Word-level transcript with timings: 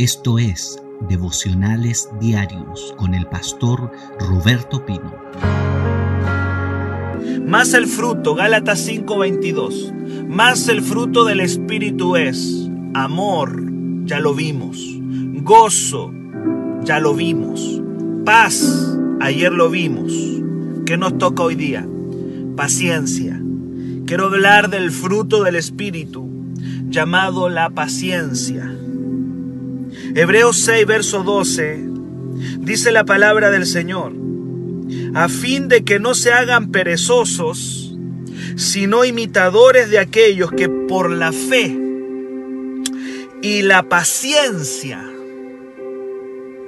Esto 0.00 0.38
es 0.38 0.82
Devocionales 1.10 2.08
Diarios 2.18 2.94
con 2.96 3.12
el 3.12 3.26
pastor 3.26 3.92
Roberto 4.18 4.86
Pino. 4.86 5.14
Más 7.46 7.74
el 7.74 7.86
fruto, 7.86 8.34
Gálatas 8.34 8.78
5:22. 8.78 9.92
Más 10.26 10.68
el 10.68 10.80
fruto 10.80 11.26
del 11.26 11.40
Espíritu 11.40 12.16
es 12.16 12.70
amor, 12.94 13.62
ya 14.06 14.20
lo 14.20 14.34
vimos. 14.34 14.78
Gozo, 15.42 16.14
ya 16.82 16.98
lo 16.98 17.12
vimos. 17.12 17.82
Paz, 18.24 18.96
ayer 19.20 19.52
lo 19.52 19.68
vimos. 19.68 20.14
¿Qué 20.86 20.96
nos 20.96 21.18
toca 21.18 21.42
hoy 21.42 21.56
día? 21.56 21.86
Paciencia. 22.56 23.38
Quiero 24.06 24.28
hablar 24.28 24.70
del 24.70 24.92
fruto 24.92 25.42
del 25.42 25.56
Espíritu, 25.56 26.26
llamado 26.88 27.50
la 27.50 27.68
paciencia. 27.68 28.80
Hebreos 30.14 30.58
6, 30.60 30.86
verso 30.86 31.22
12, 31.22 31.84
dice 32.58 32.90
la 32.90 33.04
palabra 33.04 33.50
del 33.50 33.64
Señor, 33.64 34.12
a 35.14 35.28
fin 35.28 35.68
de 35.68 35.84
que 35.84 36.00
no 36.00 36.14
se 36.14 36.32
hagan 36.32 36.72
perezosos, 36.72 37.94
sino 38.56 39.04
imitadores 39.04 39.88
de 39.90 39.98
aquellos 39.98 40.50
que 40.50 40.68
por 40.68 41.10
la 41.10 41.32
fe 41.32 41.78
y 43.42 43.62
la 43.62 43.84
paciencia 43.84 45.02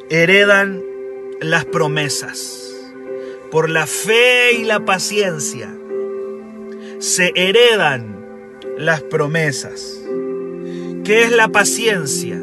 heredan 0.08 0.80
las 1.40 1.64
promesas. 1.64 2.58
Por 3.50 3.68
la 3.68 3.86
fe 3.86 4.52
y 4.54 4.64
la 4.64 4.84
paciencia 4.84 5.68
se 6.98 7.32
heredan 7.34 8.24
las 8.78 9.02
promesas. 9.02 10.00
¿Qué 11.04 11.24
es 11.24 11.32
la 11.32 11.48
paciencia? 11.48 12.41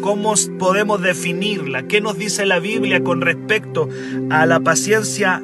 ¿Cómo 0.00 0.34
podemos 0.58 1.02
definirla? 1.02 1.82
¿Qué 1.82 2.00
nos 2.00 2.16
dice 2.16 2.46
la 2.46 2.58
Biblia 2.58 3.02
con 3.04 3.20
respecto 3.20 3.88
a 4.30 4.46
la 4.46 4.60
paciencia 4.60 5.42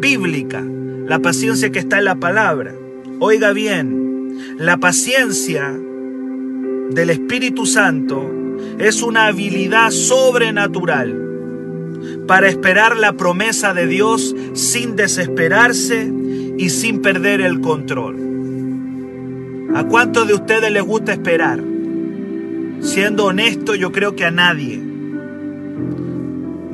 bíblica? 0.00 0.64
La 1.06 1.18
paciencia 1.18 1.70
que 1.70 1.78
está 1.78 1.98
en 1.98 2.06
la 2.06 2.16
palabra. 2.16 2.74
Oiga 3.20 3.52
bien, 3.52 4.56
la 4.58 4.78
paciencia 4.78 5.70
del 6.90 7.10
Espíritu 7.10 7.66
Santo 7.66 8.30
es 8.78 9.02
una 9.02 9.26
habilidad 9.26 9.90
sobrenatural 9.90 11.24
para 12.26 12.48
esperar 12.48 12.96
la 12.96 13.12
promesa 13.12 13.74
de 13.74 13.86
Dios 13.86 14.34
sin 14.54 14.96
desesperarse 14.96 16.10
y 16.56 16.70
sin 16.70 17.02
perder 17.02 17.40
el 17.40 17.60
control. 17.60 18.16
¿A 19.74 19.84
cuántos 19.84 20.26
de 20.26 20.34
ustedes 20.34 20.72
les 20.72 20.82
gusta 20.82 21.12
esperar? 21.12 21.62
Siendo 22.80 23.26
honesto, 23.26 23.74
yo 23.74 23.92
creo 23.92 24.14
que 24.14 24.24
a 24.24 24.30
nadie. 24.30 24.80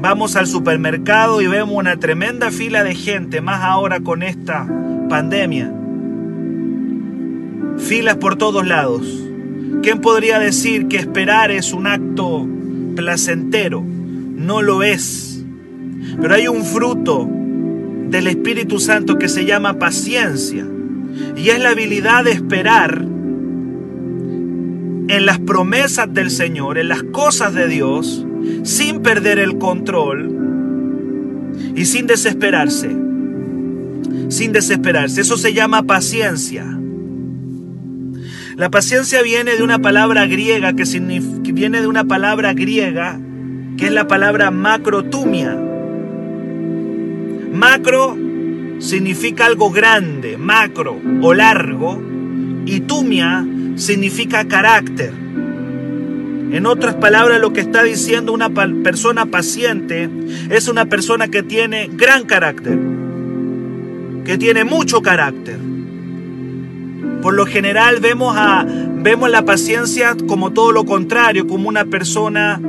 Vamos 0.00 0.36
al 0.36 0.46
supermercado 0.46 1.40
y 1.40 1.46
vemos 1.46 1.74
una 1.76 1.96
tremenda 1.96 2.50
fila 2.50 2.84
de 2.84 2.94
gente, 2.94 3.40
más 3.40 3.62
ahora 3.62 4.00
con 4.00 4.22
esta 4.22 4.68
pandemia. 5.08 5.72
Filas 7.78 8.16
por 8.16 8.36
todos 8.36 8.66
lados. 8.66 9.06
¿Quién 9.82 10.00
podría 10.00 10.38
decir 10.38 10.88
que 10.88 10.98
esperar 10.98 11.50
es 11.50 11.72
un 11.72 11.86
acto 11.86 12.46
placentero? 12.94 13.82
No 13.82 14.60
lo 14.60 14.82
es. 14.82 15.42
Pero 16.20 16.34
hay 16.34 16.48
un 16.48 16.64
fruto 16.64 17.28
del 18.08 18.26
Espíritu 18.26 18.78
Santo 18.78 19.18
que 19.18 19.28
se 19.28 19.44
llama 19.44 19.78
paciencia. 19.78 20.66
Y 21.36 21.48
es 21.48 21.60
la 21.60 21.70
habilidad 21.70 22.24
de 22.24 22.32
esperar 22.32 23.13
en 25.08 25.26
las 25.26 25.38
promesas 25.38 26.12
del 26.12 26.30
Señor, 26.30 26.78
en 26.78 26.88
las 26.88 27.02
cosas 27.02 27.54
de 27.54 27.68
Dios, 27.68 28.24
sin 28.62 29.00
perder 29.02 29.38
el 29.38 29.58
control 29.58 30.34
y 31.74 31.84
sin 31.84 32.06
desesperarse. 32.06 32.90
Sin 34.28 34.52
desesperarse. 34.52 35.20
Eso 35.20 35.36
se 35.36 35.52
llama 35.52 35.82
paciencia. 35.82 36.64
La 38.56 38.70
paciencia 38.70 39.22
viene 39.22 39.56
de 39.56 39.62
una 39.62 39.80
palabra 39.80 40.26
griega 40.26 40.74
que, 40.74 40.84
viene 41.52 41.80
de 41.80 41.86
una 41.86 42.04
palabra 42.04 42.54
griega 42.54 43.18
que 43.76 43.86
es 43.86 43.92
la 43.92 44.06
palabra 44.06 44.50
macrotumia. 44.50 45.58
Macro 47.52 48.16
significa 48.78 49.46
algo 49.46 49.70
grande, 49.70 50.36
macro 50.38 51.00
o 51.22 51.34
largo, 51.34 52.00
y 52.66 52.80
tumia 52.80 53.44
significa 53.76 54.46
carácter. 54.46 55.12
En 56.52 56.66
otras 56.66 56.94
palabras, 56.94 57.40
lo 57.40 57.52
que 57.52 57.60
está 57.60 57.82
diciendo 57.82 58.32
una 58.32 58.48
persona 58.50 59.26
paciente 59.26 60.08
es 60.50 60.68
una 60.68 60.84
persona 60.84 61.28
que 61.28 61.42
tiene 61.42 61.90
gran 61.92 62.24
carácter, 62.26 62.78
que 64.24 64.38
tiene 64.38 64.64
mucho 64.64 65.02
carácter. 65.02 65.58
Por 67.22 67.34
lo 67.34 67.46
general 67.46 67.98
vemos, 68.00 68.36
a, 68.36 68.64
vemos 68.66 69.30
la 69.30 69.44
paciencia 69.44 70.14
como 70.28 70.52
todo 70.52 70.70
lo 70.70 70.84
contrario, 70.84 71.46
como 71.46 71.68
una 71.68 71.86
persona, 71.86 72.60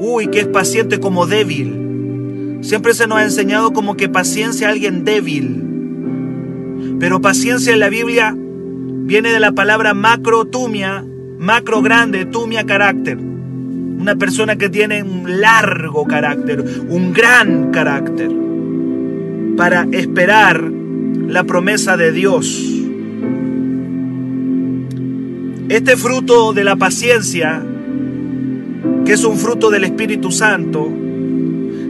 uy, 0.00 0.26
que 0.28 0.40
es 0.40 0.46
paciente 0.48 0.98
como 0.98 1.26
débil. 1.26 2.58
Siempre 2.62 2.94
se 2.94 3.06
nos 3.06 3.18
ha 3.18 3.24
enseñado 3.24 3.72
como 3.72 3.96
que 3.96 4.08
paciencia 4.08 4.66
a 4.66 4.70
alguien 4.72 5.04
débil. 5.04 5.62
Pero 6.98 7.20
paciencia 7.20 7.72
en 7.72 7.80
la 7.80 7.90
Biblia 7.90 8.34
viene 9.04 9.32
de 9.32 9.40
la 9.40 9.52
palabra 9.52 9.92
macro 9.92 10.46
tumia, 10.46 11.04
macro 11.38 11.82
grande, 11.82 12.24
tumia 12.24 12.64
carácter. 12.64 13.18
Una 13.18 14.16
persona 14.16 14.56
que 14.56 14.68
tiene 14.68 15.02
un 15.02 15.40
largo 15.40 16.06
carácter, 16.06 16.64
un 16.88 17.12
gran 17.12 17.70
carácter, 17.70 18.30
para 19.56 19.86
esperar 19.92 20.62
la 20.62 21.44
promesa 21.44 21.96
de 21.96 22.12
Dios. 22.12 22.70
Este 25.68 25.96
fruto 25.96 26.52
de 26.52 26.64
la 26.64 26.76
paciencia, 26.76 27.62
que 29.04 29.12
es 29.12 29.24
un 29.24 29.36
fruto 29.36 29.70
del 29.70 29.84
Espíritu 29.84 30.30
Santo, 30.30 30.90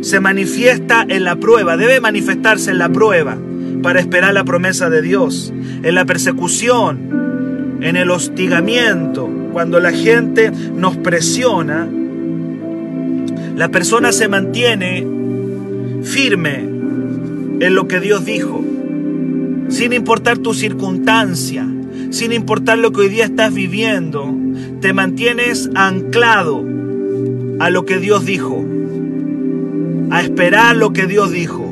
se 0.02 0.20
manifiesta 0.20 1.04
en 1.08 1.24
la 1.24 1.36
prueba, 1.36 1.76
debe 1.76 2.00
manifestarse 2.00 2.70
en 2.70 2.78
la 2.78 2.90
prueba 2.90 3.38
para 3.84 4.00
esperar 4.00 4.32
la 4.32 4.44
promesa 4.44 4.88
de 4.88 5.02
Dios, 5.02 5.52
en 5.82 5.94
la 5.94 6.06
persecución, 6.06 7.76
en 7.82 7.96
el 7.96 8.10
hostigamiento, 8.10 9.28
cuando 9.52 9.78
la 9.78 9.92
gente 9.92 10.50
nos 10.50 10.96
presiona, 10.96 11.86
la 13.54 13.68
persona 13.68 14.12
se 14.12 14.26
mantiene 14.26 15.06
firme 16.02 16.60
en 17.60 17.74
lo 17.74 17.86
que 17.86 18.00
Dios 18.00 18.24
dijo, 18.24 18.64
sin 19.68 19.92
importar 19.92 20.38
tu 20.38 20.54
circunstancia, 20.54 21.68
sin 22.08 22.32
importar 22.32 22.78
lo 22.78 22.90
que 22.90 23.02
hoy 23.02 23.08
día 23.10 23.26
estás 23.26 23.52
viviendo, 23.52 24.34
te 24.80 24.94
mantienes 24.94 25.68
anclado 25.74 26.64
a 27.60 27.68
lo 27.68 27.84
que 27.84 27.98
Dios 27.98 28.24
dijo, 28.24 28.64
a 30.10 30.22
esperar 30.22 30.74
lo 30.74 30.94
que 30.94 31.06
Dios 31.06 31.30
dijo 31.30 31.63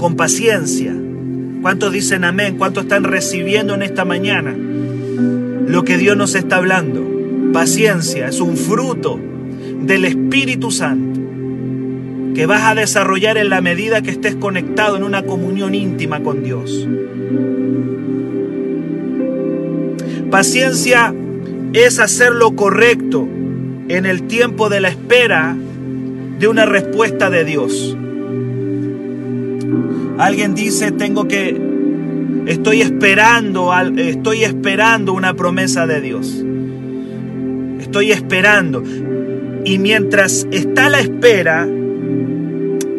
con 0.00 0.16
paciencia. 0.16 0.96
¿Cuántos 1.60 1.92
dicen 1.92 2.24
amén? 2.24 2.56
¿Cuántos 2.56 2.84
están 2.84 3.04
recibiendo 3.04 3.74
en 3.74 3.82
esta 3.82 4.06
mañana 4.06 4.56
lo 4.56 5.84
que 5.84 5.98
Dios 5.98 6.16
nos 6.16 6.34
está 6.34 6.56
hablando? 6.56 7.06
Paciencia 7.52 8.28
es 8.28 8.40
un 8.40 8.56
fruto 8.56 9.20
del 9.82 10.06
Espíritu 10.06 10.70
Santo 10.70 11.20
que 12.34 12.46
vas 12.46 12.62
a 12.62 12.74
desarrollar 12.74 13.36
en 13.36 13.50
la 13.50 13.60
medida 13.60 14.00
que 14.00 14.10
estés 14.10 14.36
conectado 14.36 14.96
en 14.96 15.04
una 15.04 15.24
comunión 15.24 15.74
íntima 15.74 16.22
con 16.22 16.42
Dios. 16.42 16.88
Paciencia 20.30 21.12
es 21.74 21.98
hacer 21.98 22.32
lo 22.32 22.56
correcto 22.56 23.28
en 23.88 24.06
el 24.06 24.22
tiempo 24.22 24.70
de 24.70 24.80
la 24.80 24.88
espera 24.88 25.54
de 26.38 26.48
una 26.48 26.64
respuesta 26.64 27.28
de 27.28 27.44
Dios. 27.44 27.96
Alguien 30.20 30.54
dice, 30.54 30.92
tengo 30.92 31.26
que, 31.26 31.58
estoy 32.44 32.82
esperando, 32.82 33.72
estoy 33.96 34.44
esperando 34.44 35.14
una 35.14 35.32
promesa 35.32 35.86
de 35.86 36.02
Dios. 36.02 36.44
Estoy 37.80 38.12
esperando. 38.12 38.84
Y 39.64 39.78
mientras 39.78 40.46
está 40.50 40.90
la 40.90 41.00
espera, 41.00 41.66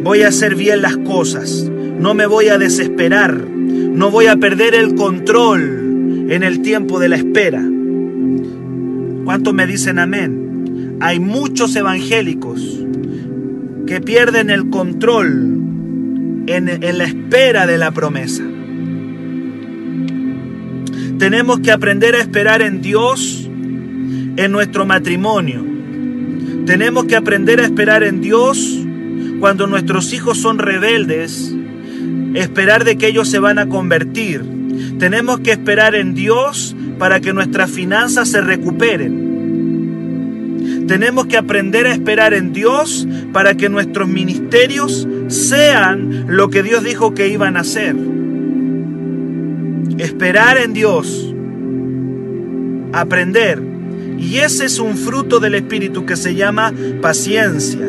voy 0.03 0.23
a 0.23 0.29
hacer 0.29 0.55
bien 0.55 0.81
las 0.81 0.97
cosas. 0.97 1.69
No 1.99 2.15
me 2.15 2.25
voy 2.25 2.47
a 2.47 2.57
desesperar. 2.57 3.35
No 3.35 4.09
voy 4.09 4.25
a 4.25 4.37
perder 4.37 4.73
el 4.73 4.95
control 4.95 6.25
en 6.27 6.41
el 6.41 6.63
tiempo 6.63 6.97
de 6.97 7.09
la 7.09 7.17
espera. 7.17 7.63
¿Cuántos 9.25 9.53
me 9.53 9.67
dicen 9.67 9.99
amén? 9.99 10.97
Hay 10.99 11.19
muchos 11.19 11.75
evangélicos 11.75 12.83
que 13.85 14.01
pierden 14.01 14.49
el 14.49 14.71
control 14.71 15.60
en, 16.47 16.97
la 16.97 17.03
espera 17.03 17.67
de 17.67 17.77
la 17.77 17.91
promesa. 17.91 18.43
Tenemos 21.17 21.59
que 21.59 21.71
aprender 21.71 22.15
a 22.15 22.19
esperar 22.19 22.61
en 22.61 22.81
Dios 22.81 23.47
en 23.47 24.51
nuestro 24.51 24.85
matrimonio. 24.85 25.63
Tenemos 26.65 27.05
que 27.05 27.15
aprender 27.15 27.59
a 27.59 27.65
esperar 27.65 28.03
en 28.03 28.21
Dios 28.21 28.79
cuando 29.39 29.67
nuestros 29.67 30.13
hijos 30.13 30.37
son 30.37 30.57
rebeldes, 30.57 31.53
esperar 32.33 32.83
de 32.85 32.97
que 32.97 33.07
ellos 33.07 33.29
se 33.29 33.39
van 33.39 33.59
a 33.59 33.67
convertir. 33.67 34.43
Tenemos 34.99 35.39
que 35.41 35.51
esperar 35.51 35.95
en 35.95 36.13
Dios 36.13 36.75
para 36.97 37.19
que 37.19 37.33
nuestras 37.33 37.69
finanzas 37.69 38.29
se 38.29 38.41
recuperen. 38.41 39.31
Tenemos 40.87 41.27
que 41.27 41.37
aprender 41.37 41.87
a 41.87 41.93
esperar 41.93 42.33
en 42.33 42.51
Dios 42.53 43.07
para 43.31 43.55
que 43.55 43.69
nuestros 43.69 44.07
ministerios 44.07 45.07
sean 45.31 46.25
lo 46.27 46.49
que 46.49 46.63
Dios 46.63 46.83
dijo 46.83 47.13
que 47.13 47.29
iban 47.29 47.57
a 47.57 47.63
ser. 47.63 47.95
Esperar 49.97 50.57
en 50.57 50.73
Dios. 50.73 51.33
Aprender. 52.93 53.61
Y 54.17 54.37
ese 54.37 54.65
es 54.65 54.79
un 54.79 54.97
fruto 54.97 55.39
del 55.39 55.55
Espíritu 55.55 56.05
que 56.05 56.15
se 56.15 56.35
llama 56.35 56.73
paciencia. 57.01 57.79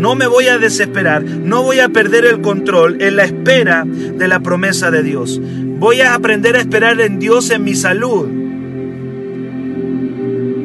No 0.00 0.14
me 0.14 0.26
voy 0.26 0.46
a 0.46 0.58
desesperar, 0.58 1.22
no 1.22 1.62
voy 1.62 1.80
a 1.80 1.88
perder 1.88 2.24
el 2.24 2.40
control 2.40 3.02
en 3.02 3.16
la 3.16 3.24
espera 3.24 3.84
de 3.84 4.28
la 4.28 4.40
promesa 4.40 4.90
de 4.90 5.02
Dios. 5.02 5.40
Voy 5.42 6.00
a 6.00 6.14
aprender 6.14 6.56
a 6.56 6.60
esperar 6.60 7.00
en 7.00 7.18
Dios 7.18 7.50
en 7.50 7.64
mi 7.64 7.74
salud, 7.74 8.26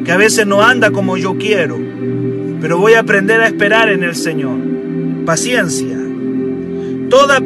que 0.04 0.12
a 0.12 0.16
veces 0.16 0.46
no 0.46 0.62
anda 0.62 0.90
como 0.90 1.16
yo 1.16 1.36
quiero, 1.36 1.76
pero 2.60 2.78
voy 2.78 2.94
a 2.94 3.00
aprender 3.00 3.40
a 3.40 3.46
esperar 3.46 3.90
en 3.90 4.04
el 4.04 4.14
Señor. 4.14 4.58
Paciencia. 5.26 5.95
Toda, 7.10 7.40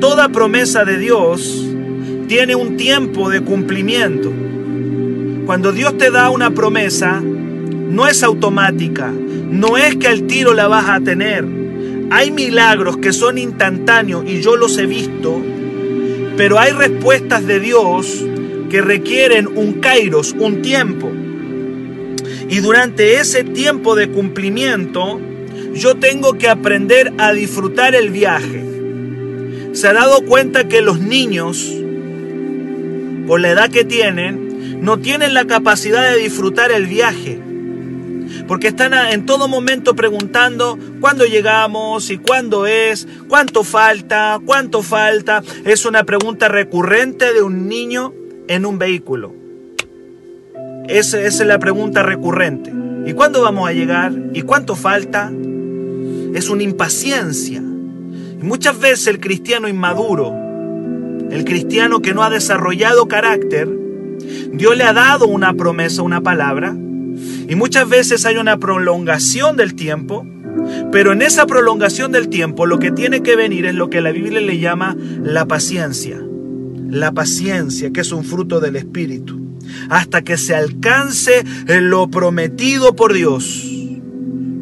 toda 0.00 0.28
promesa 0.28 0.84
de 0.84 0.98
Dios 0.98 1.66
tiene 2.28 2.54
un 2.54 2.76
tiempo 2.76 3.30
de 3.30 3.40
cumplimiento. 3.40 4.30
Cuando 5.46 5.72
Dios 5.72 5.96
te 5.96 6.10
da 6.10 6.28
una 6.28 6.50
promesa, 6.50 7.22
no 7.22 8.06
es 8.06 8.22
automática, 8.22 9.10
no 9.10 9.78
es 9.78 9.96
que 9.96 10.08
al 10.08 10.24
tiro 10.24 10.52
la 10.52 10.68
vas 10.68 10.90
a 10.90 11.00
tener. 11.00 11.46
Hay 12.10 12.30
milagros 12.30 12.98
que 12.98 13.14
son 13.14 13.38
instantáneos 13.38 14.24
y 14.26 14.42
yo 14.42 14.56
los 14.56 14.76
he 14.76 14.84
visto, 14.84 15.42
pero 16.36 16.58
hay 16.58 16.72
respuestas 16.72 17.46
de 17.46 17.60
Dios 17.60 18.24
que 18.68 18.82
requieren 18.82 19.46
un 19.46 19.80
kairos, 19.80 20.34
un 20.38 20.60
tiempo. 20.60 21.10
Y 22.50 22.60
durante 22.60 23.20
ese 23.20 23.42
tiempo 23.42 23.94
de 23.94 24.08
cumplimiento, 24.08 25.18
yo 25.74 25.94
tengo 25.96 26.34
que 26.34 26.48
aprender 26.48 27.14
a 27.16 27.32
disfrutar 27.32 27.94
el 27.94 28.10
viaje. 28.10 28.67
Se 29.78 29.86
ha 29.86 29.92
dado 29.92 30.22
cuenta 30.22 30.66
que 30.66 30.82
los 30.82 30.98
niños, 30.98 31.72
por 33.28 33.40
la 33.40 33.50
edad 33.50 33.70
que 33.70 33.84
tienen, 33.84 34.80
no 34.82 34.98
tienen 34.98 35.34
la 35.34 35.44
capacidad 35.44 36.02
de 36.10 36.18
disfrutar 36.18 36.72
el 36.72 36.88
viaje. 36.88 37.40
Porque 38.48 38.66
están 38.66 38.92
en 39.12 39.24
todo 39.24 39.46
momento 39.46 39.94
preguntando 39.94 40.76
cuándo 40.98 41.26
llegamos 41.26 42.10
y 42.10 42.18
cuándo 42.18 42.66
es, 42.66 43.06
cuánto 43.28 43.62
falta, 43.62 44.40
cuánto 44.44 44.82
falta. 44.82 45.44
Es 45.64 45.84
una 45.86 46.02
pregunta 46.02 46.48
recurrente 46.48 47.32
de 47.32 47.42
un 47.42 47.68
niño 47.68 48.12
en 48.48 48.66
un 48.66 48.80
vehículo. 48.80 49.32
Esa, 50.88 51.20
es 51.20 51.38
la 51.46 51.60
pregunta 51.60 52.02
recurrente. 52.02 52.72
¿Y 53.06 53.12
cuándo 53.12 53.42
vamos 53.42 53.68
a 53.68 53.72
llegar? 53.72 54.12
¿Y 54.34 54.42
cuánto 54.42 54.74
falta? 54.74 55.30
Es 56.34 56.48
una 56.48 56.64
impaciencia. 56.64 57.62
Muchas 58.40 58.78
veces 58.78 59.06
el 59.08 59.20
cristiano 59.20 59.68
inmaduro, 59.68 60.32
el 61.30 61.44
cristiano 61.44 62.00
que 62.00 62.14
no 62.14 62.22
ha 62.22 62.30
desarrollado 62.30 63.08
carácter, 63.08 63.68
Dios 64.52 64.76
le 64.76 64.84
ha 64.84 64.92
dado 64.92 65.26
una 65.26 65.54
promesa, 65.54 66.02
una 66.02 66.20
palabra, 66.20 66.76
y 67.48 67.54
muchas 67.56 67.88
veces 67.88 68.24
hay 68.26 68.36
una 68.36 68.58
prolongación 68.58 69.56
del 69.56 69.74
tiempo, 69.74 70.26
pero 70.92 71.12
en 71.12 71.22
esa 71.22 71.46
prolongación 71.46 72.12
del 72.12 72.28
tiempo 72.28 72.66
lo 72.66 72.78
que 72.78 72.92
tiene 72.92 73.22
que 73.22 73.36
venir 73.36 73.66
es 73.66 73.74
lo 73.74 73.90
que 73.90 74.00
la 74.00 74.12
Biblia 74.12 74.40
le 74.40 74.58
llama 74.58 74.96
la 75.22 75.46
paciencia. 75.46 76.20
La 76.88 77.12
paciencia, 77.12 77.90
que 77.92 78.00
es 78.00 78.12
un 78.12 78.24
fruto 78.24 78.60
del 78.60 78.76
Espíritu, 78.76 79.40
hasta 79.90 80.22
que 80.22 80.38
se 80.38 80.54
alcance 80.54 81.44
lo 81.66 82.08
prometido 82.08 82.94
por 82.94 83.12
Dios. 83.12 83.77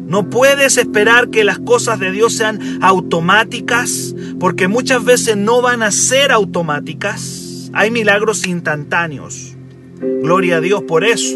No 0.07 0.29
puedes 0.29 0.77
esperar 0.77 1.29
que 1.29 1.43
las 1.43 1.59
cosas 1.59 1.99
de 1.99 2.11
Dios 2.11 2.33
sean 2.33 2.79
automáticas, 2.81 4.15
porque 4.39 4.67
muchas 4.67 5.03
veces 5.03 5.37
no 5.37 5.61
van 5.61 5.83
a 5.83 5.91
ser 5.91 6.31
automáticas. 6.31 7.69
Hay 7.73 7.91
milagros 7.91 8.47
instantáneos. 8.47 9.55
Gloria 9.99 10.57
a 10.57 10.61
Dios 10.61 10.83
por 10.83 11.03
eso 11.03 11.35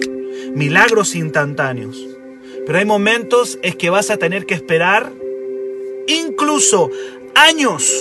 milagros 0.55 1.15
instantáneos. 1.15 2.07
Pero 2.65 2.77
hay 2.77 2.85
momentos 2.85 3.57
en 3.63 3.73
que 3.73 3.89
vas 3.89 4.09
a 4.09 4.17
tener 4.17 4.45
que 4.45 4.53
esperar 4.53 5.11
incluso 6.07 6.89
años. 7.35 7.91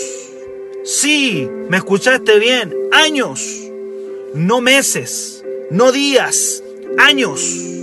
Sí, 0.84 1.48
me 1.68 1.76
escuchaste 1.76 2.38
bien, 2.38 2.74
años, 2.92 3.70
no 4.34 4.60
meses, 4.60 5.44
no 5.70 5.92
días, 5.92 6.62
años. 6.98 7.79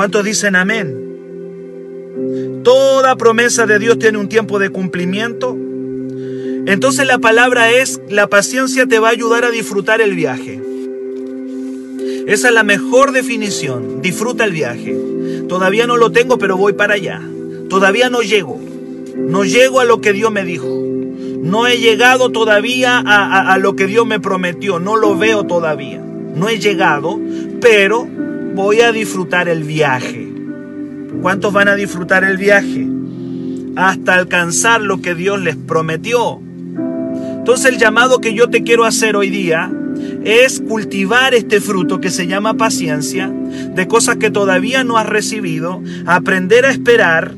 ¿Cuántos 0.00 0.24
dicen 0.24 0.56
amén? 0.56 2.62
Toda 2.64 3.16
promesa 3.16 3.66
de 3.66 3.78
Dios 3.78 3.98
tiene 3.98 4.16
un 4.16 4.30
tiempo 4.30 4.58
de 4.58 4.70
cumplimiento. 4.70 5.54
Entonces 6.64 7.06
la 7.06 7.18
palabra 7.18 7.70
es, 7.70 8.00
la 8.08 8.26
paciencia 8.26 8.86
te 8.86 8.98
va 8.98 9.08
a 9.08 9.10
ayudar 9.10 9.44
a 9.44 9.50
disfrutar 9.50 10.00
el 10.00 10.14
viaje. 10.14 10.58
Esa 12.26 12.48
es 12.48 12.54
la 12.54 12.62
mejor 12.62 13.12
definición. 13.12 14.00
Disfruta 14.00 14.46
el 14.46 14.52
viaje. 14.52 14.96
Todavía 15.50 15.86
no 15.86 15.98
lo 15.98 16.10
tengo, 16.10 16.38
pero 16.38 16.56
voy 16.56 16.72
para 16.72 16.94
allá. 16.94 17.20
Todavía 17.68 18.08
no 18.08 18.22
llego. 18.22 18.58
No 19.16 19.44
llego 19.44 19.80
a 19.80 19.84
lo 19.84 20.00
que 20.00 20.14
Dios 20.14 20.32
me 20.32 20.46
dijo. 20.46 20.82
No 21.42 21.66
he 21.66 21.76
llegado 21.76 22.30
todavía 22.30 23.02
a, 23.04 23.58
lo 23.58 23.76
que 23.76 23.86
Dios 23.86 24.06
me 24.06 24.18
prometió. 24.18 24.80
No 24.80 24.96
lo 24.96 25.18
veo 25.18 25.44
todavía. 25.44 26.00
No 26.00 26.48
he 26.48 26.58
llegado, 26.58 27.20
pero 27.60 28.08
voy 28.54 28.80
a 28.80 28.92
disfrutar 28.92 29.48
el 29.48 29.64
viaje. 29.64 30.28
¿Cuántos 31.22 31.52
van 31.52 31.68
a 31.68 31.74
disfrutar 31.74 32.24
el 32.24 32.36
viaje? 32.36 32.86
Hasta 33.76 34.14
alcanzar 34.14 34.80
lo 34.80 35.00
que 35.00 35.14
Dios 35.14 35.40
les 35.40 35.56
prometió. 35.56 36.40
Entonces 37.38 37.72
el 37.72 37.78
llamado 37.78 38.20
que 38.20 38.34
yo 38.34 38.48
te 38.48 38.62
quiero 38.62 38.84
hacer 38.84 39.16
hoy 39.16 39.30
día 39.30 39.72
es 40.24 40.60
cultivar 40.60 41.34
este 41.34 41.60
fruto 41.60 42.00
que 42.00 42.10
se 42.10 42.26
llama 42.26 42.54
paciencia, 42.54 43.28
de 43.28 43.88
cosas 43.88 44.16
que 44.16 44.30
todavía 44.30 44.84
no 44.84 44.98
has 44.98 45.06
recibido, 45.06 45.82
aprender 46.06 46.64
a 46.64 46.70
esperar 46.70 47.34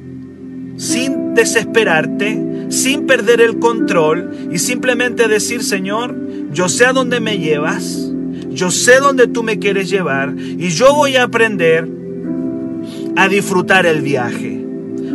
sin 0.77 1.35
desesperarte, 1.35 2.67
sin 2.71 3.07
perder 3.07 3.41
el 3.41 3.59
control 3.59 4.49
y 4.51 4.59
simplemente 4.59 5.29
decir, 5.29 5.63
Señor, 5.63 6.17
yo 6.53 6.69
sé 6.69 6.87
a 6.87 6.93
dónde 6.93 7.21
me 7.21 7.39
llevas, 7.39 8.13
yo 8.55 8.71
sé 8.71 9.01
dónde 9.01 9.27
tú 9.27 9.43
me 9.43 9.59
quieres 9.59 9.91
llevar 9.91 10.35
y 10.39 10.69
yo 10.69 10.95
voy 10.95 11.17
a 11.17 11.25
aprender 11.25 11.89
a 13.17 13.29
disfrutar 13.29 13.87
el 13.87 14.03
viaje. 14.03 14.65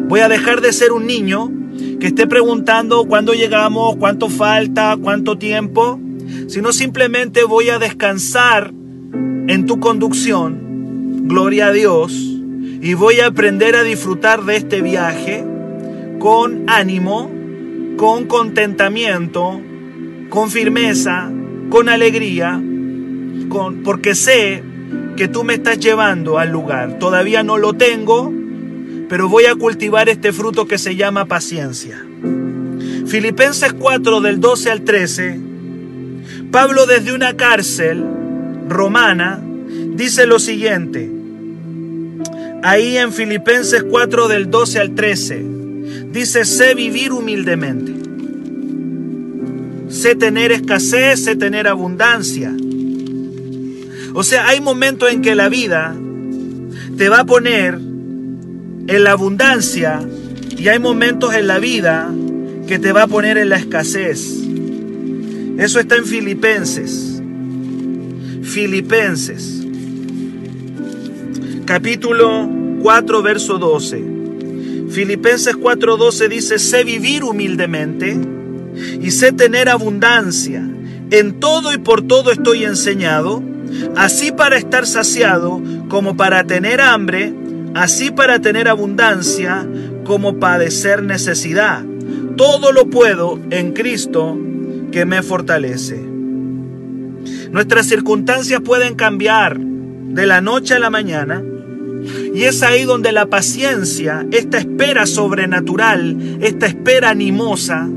Voy 0.07 0.21
a 0.21 0.29
dejar 0.29 0.61
de 0.61 0.73
ser 0.73 0.91
un 0.91 1.05
niño 1.05 1.51
que 1.99 2.07
esté 2.07 2.27
preguntando 2.27 3.05
cuándo 3.05 3.33
llegamos, 3.33 3.95
cuánto 3.97 4.29
falta, 4.29 4.97
cuánto 5.01 5.37
tiempo 5.37 5.99
sino 6.47 6.71
simplemente 6.71 7.43
voy 7.43 7.69
a 7.69 7.79
descansar 7.79 8.71
en 9.47 9.65
tu 9.65 9.79
conducción, 9.79 11.27
gloria 11.27 11.67
a 11.67 11.71
Dios, 11.71 12.13
y 12.13 12.93
voy 12.93 13.19
a 13.19 13.27
aprender 13.27 13.75
a 13.75 13.83
disfrutar 13.83 14.43
de 14.45 14.57
este 14.57 14.81
viaje 14.81 15.43
con 16.19 16.63
ánimo, 16.67 17.29
con 17.97 18.25
contentamiento, 18.25 19.59
con 20.29 20.51
firmeza, 20.51 21.31
con 21.69 21.89
alegría, 21.89 22.61
porque 23.83 24.15
sé 24.15 24.63
que 25.15 25.27
tú 25.27 25.43
me 25.43 25.55
estás 25.55 25.79
llevando 25.79 26.39
al 26.39 26.51
lugar. 26.51 26.99
Todavía 26.99 27.43
no 27.43 27.57
lo 27.57 27.73
tengo, 27.73 28.31
pero 29.09 29.29
voy 29.29 29.45
a 29.45 29.55
cultivar 29.55 30.09
este 30.09 30.31
fruto 30.33 30.65
que 30.65 30.77
se 30.77 30.95
llama 30.95 31.25
paciencia. 31.25 32.05
Filipenses 33.05 33.73
4 33.73 34.21
del 34.21 34.39
12 34.39 34.71
al 34.71 34.81
13 34.81 35.47
Pablo 36.51 36.85
desde 36.85 37.13
una 37.13 37.35
cárcel 37.35 38.03
romana 38.69 39.41
dice 39.95 40.25
lo 40.25 40.39
siguiente, 40.39 41.11
ahí 42.63 42.97
en 42.97 43.11
Filipenses 43.11 43.83
4 43.83 44.27
del 44.27 44.49
12 44.49 44.79
al 44.79 44.95
13, 44.95 45.45
dice, 46.11 46.45
sé 46.45 46.73
vivir 46.73 47.11
humildemente, 47.11 47.93
sé 49.89 50.15
tener 50.15 50.53
escasez, 50.53 51.25
sé 51.25 51.35
tener 51.35 51.67
abundancia. 51.67 52.55
O 54.19 54.23
sea, 54.23 54.47
hay 54.47 54.61
momentos 54.61 55.11
en 55.11 55.21
que 55.21 55.35
la 55.35 55.47
vida 55.47 55.95
te 56.97 57.07
va 57.07 57.19
a 57.19 57.25
poner 57.25 57.75
en 57.75 59.03
la 59.03 59.11
abundancia 59.11 59.99
y 60.57 60.67
hay 60.69 60.79
momentos 60.79 61.35
en 61.35 61.45
la 61.45 61.59
vida 61.59 62.11
que 62.65 62.79
te 62.79 62.93
va 62.93 63.03
a 63.03 63.07
poner 63.07 63.37
en 63.37 63.49
la 63.49 63.57
escasez. 63.57 64.39
Eso 65.59 65.79
está 65.79 65.97
en 65.97 66.05
Filipenses. 66.05 67.21
Filipenses. 68.41 69.63
capítulo 71.65 72.49
4, 72.81 73.21
verso 73.21 73.59
12. 73.59 74.03
Filipenses 74.89 75.55
4:12 75.55 76.27
dice, 76.27 76.57
sé 76.57 76.83
vivir 76.83 77.23
humildemente 77.23 78.17
y 78.99 79.11
sé 79.11 79.31
tener 79.31 79.69
abundancia. 79.69 80.67
En 81.11 81.39
todo 81.39 81.71
y 81.71 81.77
por 81.77 82.01
todo 82.01 82.31
estoy 82.31 82.63
enseñado, 82.63 83.43
así 83.95 84.31
para 84.31 84.57
estar 84.57 84.85
saciado 84.85 85.61
como 85.89 86.17
para 86.17 86.43
tener 86.45 86.81
hambre, 86.81 87.33
así 87.73 88.11
para 88.11 88.39
tener 88.39 88.67
abundancia 88.67 89.67
como 90.03 90.39
padecer 90.39 91.03
necesidad. 91.03 91.83
Todo 92.35 92.71
lo 92.71 92.89
puedo 92.89 93.39
en 93.49 93.73
Cristo 93.73 94.37
que 94.91 95.05
me 95.05 95.21
fortalece. 95.21 95.97
Nuestras 97.51 97.87
circunstancias 97.87 98.61
pueden 98.61 98.95
cambiar 98.95 99.59
de 99.59 100.25
la 100.25 100.41
noche 100.41 100.75
a 100.75 100.79
la 100.79 100.89
mañana. 100.89 101.43
Y 102.33 102.43
es 102.43 102.63
ahí 102.63 102.83
donde 102.83 103.11
la 103.11 103.25
paciencia, 103.25 104.25
esta 104.31 104.57
espera 104.59 105.05
sobrenatural, 105.05 106.37
esta 106.41 106.67
espera 106.67 107.09
animosa, 107.09 107.89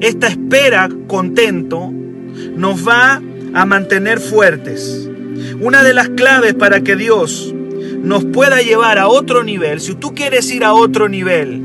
esta 0.00 0.28
espera 0.28 0.88
contento, 1.06 1.90
nos 2.56 2.86
va 2.86 3.22
a 3.54 3.66
mantener 3.66 4.20
fuertes. 4.20 5.08
Una 5.60 5.82
de 5.82 5.94
las 5.94 6.08
claves 6.10 6.54
para 6.54 6.80
que 6.82 6.96
Dios 6.96 7.54
nos 8.02 8.24
pueda 8.24 8.62
llevar 8.62 8.98
a 8.98 9.08
otro 9.08 9.44
nivel, 9.44 9.80
si 9.80 9.94
tú 9.94 10.14
quieres 10.14 10.50
ir 10.50 10.64
a 10.64 10.72
otro 10.72 11.08
nivel 11.08 11.62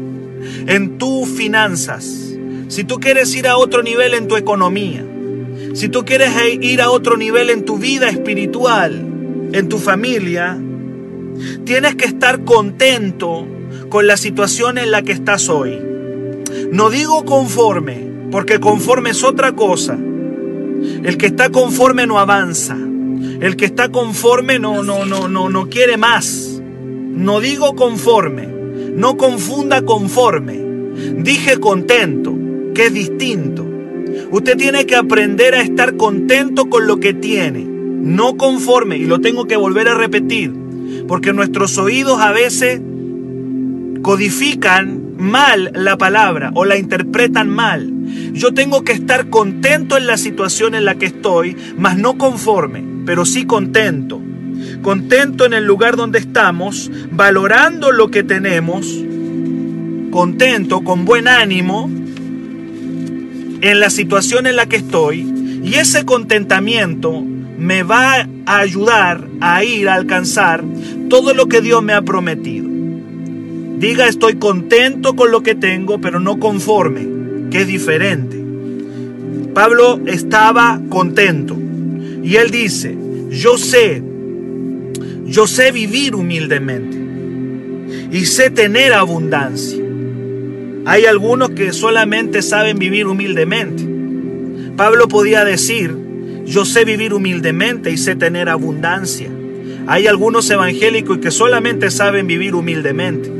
en 0.67 0.97
tus 0.97 1.29
finanzas, 1.29 2.35
si 2.67 2.83
tú 2.83 2.99
quieres 2.99 3.33
ir 3.35 3.47
a 3.47 3.57
otro 3.57 3.83
nivel 3.83 4.13
en 4.13 4.27
tu 4.27 4.35
economía, 4.35 5.05
si 5.73 5.89
tú 5.89 6.05
quieres 6.05 6.31
ir 6.61 6.81
a 6.81 6.89
otro 6.89 7.17
nivel 7.17 7.49
en 7.49 7.65
tu 7.65 7.77
vida 7.77 8.09
espiritual, 8.09 8.93
en 9.51 9.69
tu 9.69 9.77
familia, 9.77 10.57
tienes 11.65 11.95
que 11.95 12.05
estar 12.05 12.43
contento 12.43 13.47
con 13.89 14.07
la 14.07 14.17
situación 14.17 14.77
en 14.77 14.91
la 14.91 15.03
que 15.03 15.11
estás 15.11 15.49
hoy. 15.49 15.79
No 16.71 16.89
digo 16.89 17.25
conforme, 17.25 18.07
porque 18.31 18.59
conforme 18.59 19.11
es 19.11 19.23
otra 19.23 19.53
cosa. 19.53 19.97
El 21.03 21.17
que 21.17 21.27
está 21.27 21.49
conforme 21.49 22.07
no 22.07 22.19
avanza. 22.19 22.75
El 22.75 23.55
que 23.55 23.65
está 23.65 23.89
conforme 23.89 24.59
no 24.59 24.83
no 24.83 25.05
no 25.05 25.27
no 25.27 25.49
no 25.49 25.69
quiere 25.69 25.97
más. 25.97 26.61
No 26.63 27.39
digo 27.39 27.75
conforme, 27.75 28.47
no 28.95 29.17
confunda 29.17 29.83
conforme. 29.83 30.61
Dije 31.19 31.59
contento, 31.59 32.35
que 32.73 32.87
es 32.87 32.93
distinto. 32.93 33.65
Usted 34.31 34.57
tiene 34.57 34.85
que 34.85 34.95
aprender 34.95 35.55
a 35.55 35.61
estar 35.61 35.95
contento 35.95 36.69
con 36.69 36.87
lo 36.87 36.99
que 36.99 37.13
tiene 37.13 37.73
no 38.03 38.35
conforme, 38.35 38.97
y 38.97 39.05
lo 39.05 39.21
tengo 39.21 39.45
que 39.45 39.55
volver 39.55 39.87
a 39.87 39.95
repetir, 39.95 40.53
porque 41.07 41.31
nuestros 41.31 41.77
oídos 41.77 42.19
a 42.19 42.33
veces 42.33 42.81
codifican 44.01 45.15
mal 45.17 45.71
la 45.73 45.97
palabra 45.97 46.51
o 46.53 46.65
la 46.65 46.77
interpretan 46.77 47.47
mal. 47.47 47.92
Yo 48.33 48.53
tengo 48.53 48.83
que 48.83 48.93
estar 48.93 49.29
contento 49.29 49.97
en 49.97 50.07
la 50.07 50.17
situación 50.17 50.75
en 50.75 50.85
la 50.85 50.95
que 50.95 51.05
estoy, 51.05 51.55
mas 51.77 51.97
no 51.97 52.17
conforme, 52.17 52.83
pero 53.05 53.25
sí 53.25 53.45
contento. 53.45 54.21
Contento 54.81 55.45
en 55.45 55.53
el 55.53 55.65
lugar 55.65 55.95
donde 55.95 56.19
estamos, 56.19 56.91
valorando 57.11 57.91
lo 57.91 58.09
que 58.09 58.23
tenemos, 58.23 58.87
contento, 60.11 60.81
con 60.83 61.05
buen 61.05 61.27
ánimo, 61.27 61.89
en 63.61 63.79
la 63.79 63.89
situación 63.89 64.45
en 64.47 64.55
la 64.55 64.65
que 64.65 64.77
estoy, 64.77 65.21
y 65.63 65.75
ese 65.75 66.05
contentamiento 66.05 67.23
me 67.57 67.83
va 67.83 68.27
a 68.45 68.59
ayudar 68.59 69.27
a 69.39 69.63
ir 69.63 69.87
a 69.87 69.93
alcanzar 69.93 70.63
todo 71.09 71.33
lo 71.33 71.47
que 71.47 71.61
Dios 71.61 71.81
me 71.81 71.93
ha 71.93 72.01
prometido. 72.01 72.67
Diga, 73.77 74.07
estoy 74.07 74.35
contento 74.35 75.15
con 75.15 75.31
lo 75.31 75.43
que 75.43 75.55
tengo, 75.55 75.99
pero 75.99 76.19
no 76.19 76.39
conforme, 76.39 77.07
que 77.53 77.61
es 77.61 77.67
diferente. 77.67 78.35
Pablo 79.53 80.01
estaba 80.07 80.81
contento 80.89 81.55
y 82.23 82.37
él 82.37 82.49
dice, 82.49 82.97
yo 83.29 83.59
sé, 83.59 84.01
yo 85.27 85.45
sé 85.45 85.71
vivir 85.71 86.15
humildemente 86.15 86.97
y 88.11 88.25
sé 88.25 88.49
tener 88.49 88.93
abundancia. 88.93 89.83
Hay 90.85 91.05
algunos 91.05 91.51
que 91.51 91.73
solamente 91.73 92.41
saben 92.41 92.79
vivir 92.79 93.05
humildemente. 93.05 93.87
Pablo 94.75 95.07
podía 95.07 95.45
decir, 95.45 95.95
yo 96.47 96.65
sé 96.65 96.85
vivir 96.85 97.13
humildemente 97.13 97.91
y 97.91 97.97
sé 97.97 98.15
tener 98.15 98.49
abundancia. 98.49 99.29
Hay 99.85 100.07
algunos 100.07 100.49
evangélicos 100.49 101.19
que 101.19 101.29
solamente 101.29 101.91
saben 101.91 102.25
vivir 102.25 102.55
humildemente, 102.55 103.31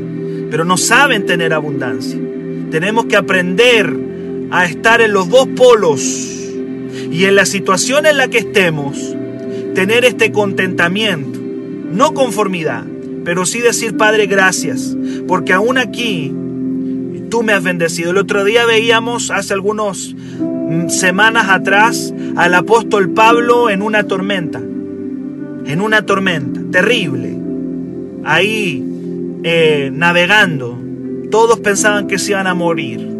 pero 0.52 0.64
no 0.64 0.76
saben 0.76 1.26
tener 1.26 1.52
abundancia. 1.52 2.20
Tenemos 2.70 3.06
que 3.06 3.16
aprender 3.16 4.03
a 4.54 4.66
estar 4.66 5.00
en 5.00 5.12
los 5.12 5.28
dos 5.28 5.48
polos 5.48 6.00
y 7.10 7.24
en 7.24 7.34
la 7.34 7.44
situación 7.44 8.06
en 8.06 8.18
la 8.18 8.28
que 8.28 8.38
estemos, 8.38 9.16
tener 9.74 10.04
este 10.04 10.30
contentamiento, 10.30 11.40
no 11.90 12.14
conformidad, 12.14 12.84
pero 13.24 13.46
sí 13.46 13.58
decir, 13.58 13.96
Padre, 13.96 14.26
gracias, 14.26 14.96
porque 15.26 15.52
aún 15.52 15.76
aquí 15.76 16.32
tú 17.30 17.42
me 17.42 17.52
has 17.52 17.64
bendecido. 17.64 18.12
El 18.12 18.18
otro 18.18 18.44
día 18.44 18.64
veíamos 18.64 19.32
hace 19.32 19.54
algunos 19.54 20.14
semanas 20.86 21.48
atrás 21.48 22.14
al 22.36 22.54
apóstol 22.54 23.10
Pablo 23.10 23.70
en 23.70 23.82
una 23.82 24.04
tormenta, 24.04 24.60
en 24.60 25.80
una 25.80 26.06
tormenta 26.06 26.60
terrible, 26.70 27.36
ahí 28.22 28.84
eh, 29.42 29.90
navegando. 29.92 30.78
Todos 31.32 31.58
pensaban 31.58 32.06
que 32.06 32.20
se 32.20 32.30
iban 32.30 32.46
a 32.46 32.54
morir. 32.54 33.13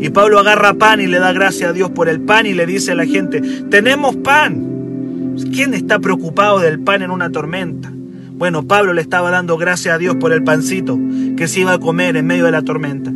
Y 0.00 0.08
Pablo 0.08 0.38
agarra 0.38 0.74
pan 0.74 1.00
y 1.00 1.06
le 1.06 1.18
da 1.18 1.32
gracias 1.32 1.70
a 1.70 1.72
Dios 1.74 1.90
por 1.90 2.08
el 2.08 2.20
pan 2.20 2.46
y 2.46 2.54
le 2.54 2.64
dice 2.64 2.92
a 2.92 2.94
la 2.94 3.04
gente, 3.04 3.42
tenemos 3.70 4.16
pan. 4.16 5.36
¿Quién 5.52 5.74
está 5.74 5.98
preocupado 5.98 6.58
del 6.58 6.80
pan 6.80 7.02
en 7.02 7.10
una 7.10 7.30
tormenta? 7.30 7.92
Bueno, 8.40 8.66
Pablo 8.66 8.94
le 8.94 9.02
estaba 9.02 9.30
dando 9.30 9.58
gracias 9.58 9.94
a 9.94 9.98
Dios 9.98 10.16
por 10.16 10.32
el 10.32 10.42
pancito 10.42 10.98
que 11.36 11.46
se 11.46 11.60
iba 11.60 11.74
a 11.74 11.78
comer 11.78 12.16
en 12.16 12.26
medio 12.26 12.46
de 12.46 12.50
la 12.50 12.62
tormenta. 12.62 13.12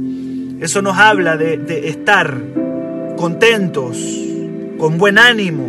Eso 0.60 0.82
nos 0.82 0.98
habla 0.98 1.38
de, 1.38 1.88
estar 1.88 2.38
contentos, 3.16 3.96
con 4.76 4.98
buen 4.98 5.16
ánimo. 5.18 5.66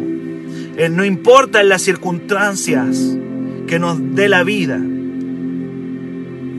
no 0.91 1.05
importa 1.05 1.62
en 1.62 1.69
las 1.69 1.81
circunstancias 1.81 3.17
que 3.67 3.79
nos 3.79 4.15
dé 4.15 4.27
la 4.27 4.43
vida, 4.43 4.81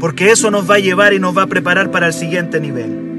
porque 0.00 0.30
eso 0.30 0.50
nos 0.50 0.68
va 0.68 0.76
a 0.76 0.78
llevar 0.78 1.12
y 1.12 1.18
nos 1.18 1.36
va 1.36 1.42
a 1.42 1.46
preparar 1.46 1.90
para 1.90 2.06
el 2.06 2.14
siguiente 2.14 2.58
nivel. 2.58 3.15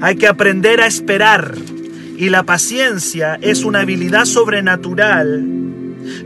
Hay 0.00 0.16
que 0.16 0.26
aprender 0.26 0.80
a 0.80 0.86
esperar 0.86 1.54
y 2.16 2.28
la 2.28 2.42
paciencia 2.42 3.38
es 3.40 3.64
una 3.64 3.80
habilidad 3.80 4.24
sobrenatural 4.24 5.44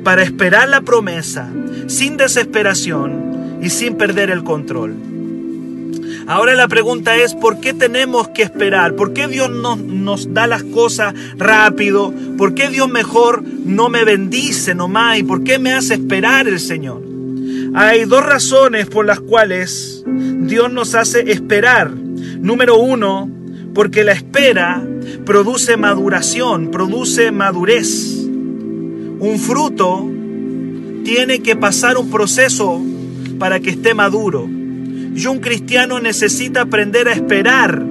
para 0.02 0.22
esperar 0.22 0.68
la 0.68 0.80
promesa 0.80 1.50
sin 1.86 2.16
desesperación 2.16 3.58
y 3.62 3.70
sin 3.70 3.96
perder 3.96 4.30
el 4.30 4.44
control. 4.44 4.94
Ahora 6.26 6.54
la 6.54 6.68
pregunta 6.68 7.16
es, 7.16 7.34
¿por 7.34 7.60
qué 7.60 7.74
tenemos 7.74 8.28
que 8.28 8.42
esperar? 8.42 8.94
¿Por 8.96 9.12
qué 9.12 9.28
Dios 9.28 9.50
no, 9.50 9.76
nos 9.76 10.32
da 10.32 10.46
las 10.46 10.62
cosas 10.62 11.14
rápido? 11.36 12.14
¿Por 12.38 12.54
qué 12.54 12.70
Dios 12.70 12.88
mejor 12.88 13.42
no 13.42 13.88
me 13.90 14.04
bendice 14.04 14.74
nomás? 14.74 15.18
¿Y 15.18 15.22
por 15.22 15.44
qué 15.44 15.58
me 15.58 15.72
hace 15.72 15.94
esperar 15.94 16.48
el 16.48 16.60
Señor? 16.60 17.02
Hay 17.74 18.04
dos 18.04 18.24
razones 18.24 18.86
por 18.86 19.04
las 19.04 19.20
cuales 19.20 20.02
Dios 20.06 20.72
nos 20.72 20.94
hace 20.94 21.30
esperar. 21.30 21.90
Número 21.90 22.78
uno, 22.78 23.28
porque 23.74 24.04
la 24.04 24.12
espera 24.12 24.82
produce 25.26 25.76
maduración, 25.76 26.70
produce 26.70 27.32
madurez. 27.32 28.24
Un 29.18 29.38
fruto 29.38 30.10
tiene 31.04 31.40
que 31.40 31.56
pasar 31.56 31.98
un 31.98 32.10
proceso 32.10 32.80
para 33.38 33.60
que 33.60 33.70
esté 33.70 33.94
maduro. 33.94 34.48
Y 34.48 35.26
un 35.26 35.40
cristiano 35.40 36.00
necesita 36.00 36.62
aprender 36.62 37.08
a 37.08 37.12
esperar 37.12 37.84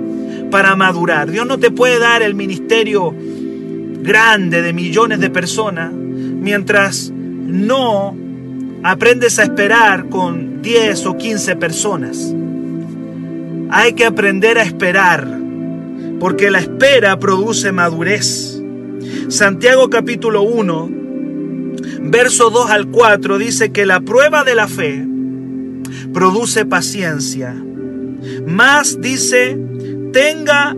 para 0.52 0.76
madurar. 0.76 1.32
Dios 1.32 1.46
no 1.46 1.60
te 1.60 1.72
puede 1.72 2.00
dar 2.00 2.22
el 2.22 2.36
ministerio 2.36 3.14
grande 4.02 4.62
de 4.62 4.74
millones 4.74 5.20
de 5.20 5.30
personas 5.30 5.92
mientras 5.94 7.12
no 7.12 8.16
aprendes 8.84 9.40
a 9.40 9.44
esperar 9.44 10.10
con 10.10 10.62
10 10.62 11.06
o 11.06 11.18
15 11.18 11.56
personas. 11.56 12.36
Hay 13.70 13.94
que 13.94 14.06
aprender 14.06 14.58
a 14.58 14.64
esperar, 14.64 15.26
porque 16.24 16.50
la 16.50 16.60
espera 16.60 17.20
produce 17.20 17.74
madurez. 17.74 18.58
Santiago 19.28 19.90
capítulo 19.90 20.44
1, 20.44 20.90
verso 22.04 22.50
2 22.50 22.72
al 22.72 22.88
4 22.88 23.38
dice 23.38 23.74
que 23.74 23.86
la 23.86 24.00
prueba 24.00 24.46
de 24.46 24.56
la 24.56 24.70
fe 24.70 25.06
produce 26.14 26.66
paciencia. 26.66 27.54
Más 28.48 29.02
dice, 29.02 29.60
tenga 30.14 30.74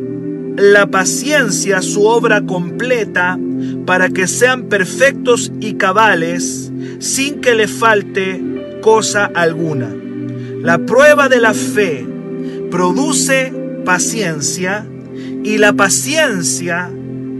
la 0.57 0.87
paciencia 0.87 1.83
su 1.83 2.05
obra 2.07 2.43
completa 2.43 3.37
para 3.85 4.09
que 4.09 4.25
sean 4.25 4.63
perfectos 4.63 5.51
y 5.59 5.75
cabales 5.75 6.71
sin 6.97 7.39
que 7.41 7.53
le 7.53 7.67
falte 7.67 8.41
cosa 8.81 9.25
alguna. 9.35 9.93
La 10.63 10.79
prueba 10.79 11.29
de 11.29 11.39
la 11.39 11.53
fe 11.53 12.03
produce 12.71 13.53
paciencia 13.85 14.87
y 15.45 15.59
la 15.59 15.73
paciencia 15.73 16.91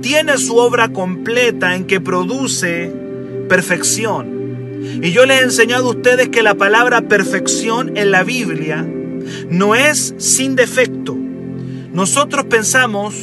tiene 0.02 0.38
su 0.38 0.58
obra 0.58 0.90
completa 0.90 1.76
en 1.76 1.86
que 1.86 2.00
produce 2.00 2.94
perfección. 3.50 5.00
Y 5.02 5.12
yo 5.12 5.26
les 5.26 5.42
he 5.42 5.44
enseñado 5.46 5.88
a 5.88 5.90
ustedes 5.90 6.30
que 6.30 6.44
la 6.44 6.54
palabra 6.54 7.08
perfección 7.08 7.98
en 7.98 8.12
la 8.12 8.24
Biblia 8.24 8.86
no 9.50 9.74
es 9.74 10.14
sin 10.20 10.56
defecto. 10.56 11.18
Nosotros 11.94 12.46
pensamos 12.46 13.16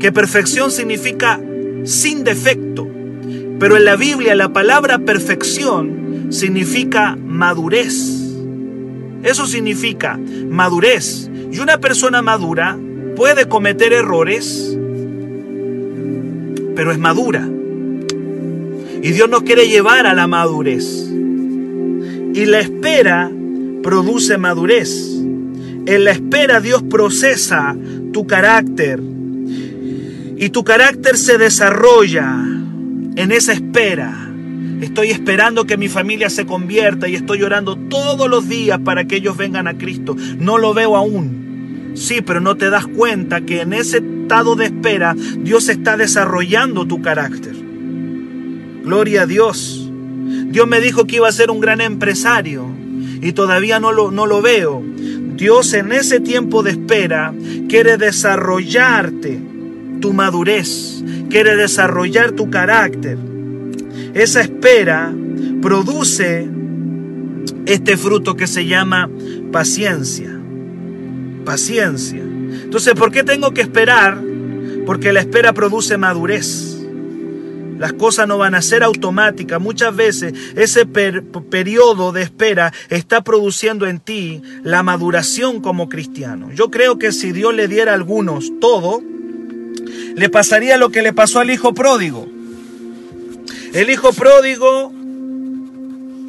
que 0.00 0.10
perfección 0.10 0.72
significa 0.72 1.40
sin 1.84 2.24
defecto, 2.24 2.88
pero 3.60 3.76
en 3.76 3.84
la 3.84 3.94
Biblia 3.94 4.34
la 4.34 4.52
palabra 4.52 4.98
perfección 4.98 6.26
significa 6.30 7.16
madurez. 7.16 7.94
Eso 9.22 9.46
significa 9.46 10.18
madurez. 10.48 11.30
Y 11.52 11.60
una 11.60 11.78
persona 11.78 12.20
madura 12.20 12.76
puede 13.16 13.48
cometer 13.48 13.92
errores, 13.92 14.76
pero 16.74 16.92
es 16.92 16.98
madura. 16.98 17.48
Y 19.02 19.12
Dios 19.12 19.28
nos 19.28 19.42
quiere 19.42 19.68
llevar 19.68 20.06
a 20.06 20.14
la 20.14 20.26
madurez. 20.26 21.10
Y 22.34 22.46
la 22.46 22.60
espera 22.60 23.30
produce 23.82 24.38
madurez. 24.38 25.10
En 25.86 26.04
la 26.04 26.12
espera 26.12 26.60
Dios 26.60 26.82
procesa 26.82 27.76
tu 28.12 28.26
carácter. 28.26 29.00
Y 30.36 30.48
tu 30.48 30.64
carácter 30.64 31.16
se 31.16 31.38
desarrolla 31.38 32.34
en 33.16 33.30
esa 33.30 33.52
espera. 33.52 34.30
Estoy 34.80 35.10
esperando 35.10 35.66
que 35.66 35.76
mi 35.76 35.88
familia 35.88 36.30
se 36.30 36.46
convierta 36.46 37.06
y 37.06 37.14
estoy 37.14 37.42
orando 37.42 37.76
todos 37.76 38.28
los 38.28 38.48
días 38.48 38.80
para 38.84 39.04
que 39.04 39.16
ellos 39.16 39.36
vengan 39.36 39.68
a 39.68 39.76
Cristo. 39.76 40.16
No 40.38 40.58
lo 40.58 40.74
veo 40.74 40.96
aún. 40.96 41.43
Sí, 41.94 42.20
pero 42.22 42.40
no 42.40 42.56
te 42.56 42.70
das 42.70 42.86
cuenta 42.86 43.40
que 43.42 43.60
en 43.60 43.72
ese 43.72 43.98
estado 43.98 44.56
de 44.56 44.66
espera 44.66 45.14
Dios 45.38 45.68
está 45.68 45.96
desarrollando 45.96 46.86
tu 46.86 47.00
carácter. 47.00 47.54
Gloria 48.84 49.22
a 49.22 49.26
Dios. 49.26 49.88
Dios 50.46 50.68
me 50.68 50.80
dijo 50.80 51.06
que 51.06 51.16
iba 51.16 51.28
a 51.28 51.32
ser 51.32 51.50
un 51.50 51.60
gran 51.60 51.80
empresario 51.80 52.66
y 53.20 53.32
todavía 53.32 53.80
no 53.80 53.92
lo, 53.92 54.10
no 54.10 54.26
lo 54.26 54.42
veo. 54.42 54.82
Dios 55.36 55.72
en 55.72 55.92
ese 55.92 56.20
tiempo 56.20 56.62
de 56.62 56.72
espera 56.72 57.34
quiere 57.68 57.96
desarrollarte 57.96 59.40
tu 60.00 60.12
madurez, 60.12 61.02
quiere 61.30 61.56
desarrollar 61.56 62.32
tu 62.32 62.50
carácter. 62.50 63.18
Esa 64.14 64.42
espera 64.42 65.12
produce 65.62 66.48
este 67.66 67.96
fruto 67.96 68.36
que 68.36 68.46
se 68.46 68.66
llama 68.66 69.10
paciencia. 69.50 70.43
Paciencia. 71.44 72.20
Entonces, 72.20 72.94
¿por 72.94 73.10
qué 73.10 73.22
tengo 73.22 73.52
que 73.52 73.60
esperar? 73.60 74.18
Porque 74.86 75.12
la 75.12 75.20
espera 75.20 75.52
produce 75.52 75.98
madurez. 75.98 76.74
Las 77.78 77.92
cosas 77.92 78.28
no 78.28 78.38
van 78.38 78.54
a 78.54 78.62
ser 78.62 78.82
automáticas. 78.82 79.60
Muchas 79.60 79.94
veces 79.94 80.32
ese 80.56 80.86
periodo 80.86 82.12
de 82.12 82.22
espera 82.22 82.72
está 82.88 83.22
produciendo 83.24 83.86
en 83.86 83.98
ti 83.98 84.42
la 84.62 84.82
maduración 84.82 85.60
como 85.60 85.88
cristiano. 85.88 86.50
Yo 86.52 86.70
creo 86.70 86.98
que 86.98 87.12
si 87.12 87.32
Dios 87.32 87.54
le 87.54 87.68
diera 87.68 87.92
a 87.92 87.96
algunos 87.96 88.52
todo, 88.60 89.02
le 90.14 90.28
pasaría 90.28 90.76
lo 90.76 90.90
que 90.90 91.02
le 91.02 91.12
pasó 91.12 91.40
al 91.40 91.50
hijo 91.50 91.74
pródigo. 91.74 92.28
El 93.72 93.90
hijo 93.90 94.12
pródigo 94.12 94.92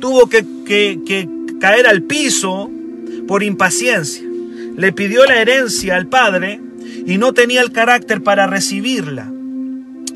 tuvo 0.01 0.27
que, 0.27 0.43
que 0.65 1.29
caer 1.59 1.85
al 1.87 2.01
piso 2.01 2.71
por 3.27 3.43
impaciencia. 3.43 4.24
Le 4.77 4.91
pidió 4.91 5.25
la 5.25 5.41
herencia 5.41 5.95
al 5.95 6.07
padre 6.07 6.59
y 7.05 7.17
no 7.17 7.33
tenía 7.33 7.61
el 7.61 7.71
carácter 7.71 8.21
para 8.21 8.47
recibirla. 8.47 9.31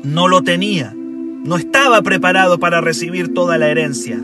No 0.04 0.28
lo 0.28 0.42
tenía. 0.42 0.94
No 0.94 1.56
estaba 1.56 2.02
preparado 2.02 2.58
para 2.58 2.80
recibir 2.80 3.32
toda 3.32 3.56
la 3.56 3.68
herencia. 3.68 4.20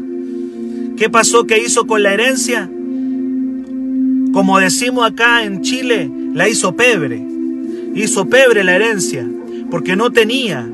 ¿Qué 0.97 1.09
pasó? 1.11 1.45
¿Qué 1.45 1.59
hizo 1.59 1.87
con 1.87 2.03
la 2.03 2.13
herencia? 2.13 2.71
Como 4.33 4.59
decimos 4.59 5.11
acá 5.11 5.45
en 5.45 5.63
Chile, 5.63 6.11
la 6.35 6.49
hizo 6.49 6.77
pebre. 6.77 7.23
Hizo 7.95 8.29
pebre 8.29 8.65
la 8.65 8.77
herencia, 8.77 9.27
porque 9.71 9.97
no 9.97 10.11
tenía 10.11 10.69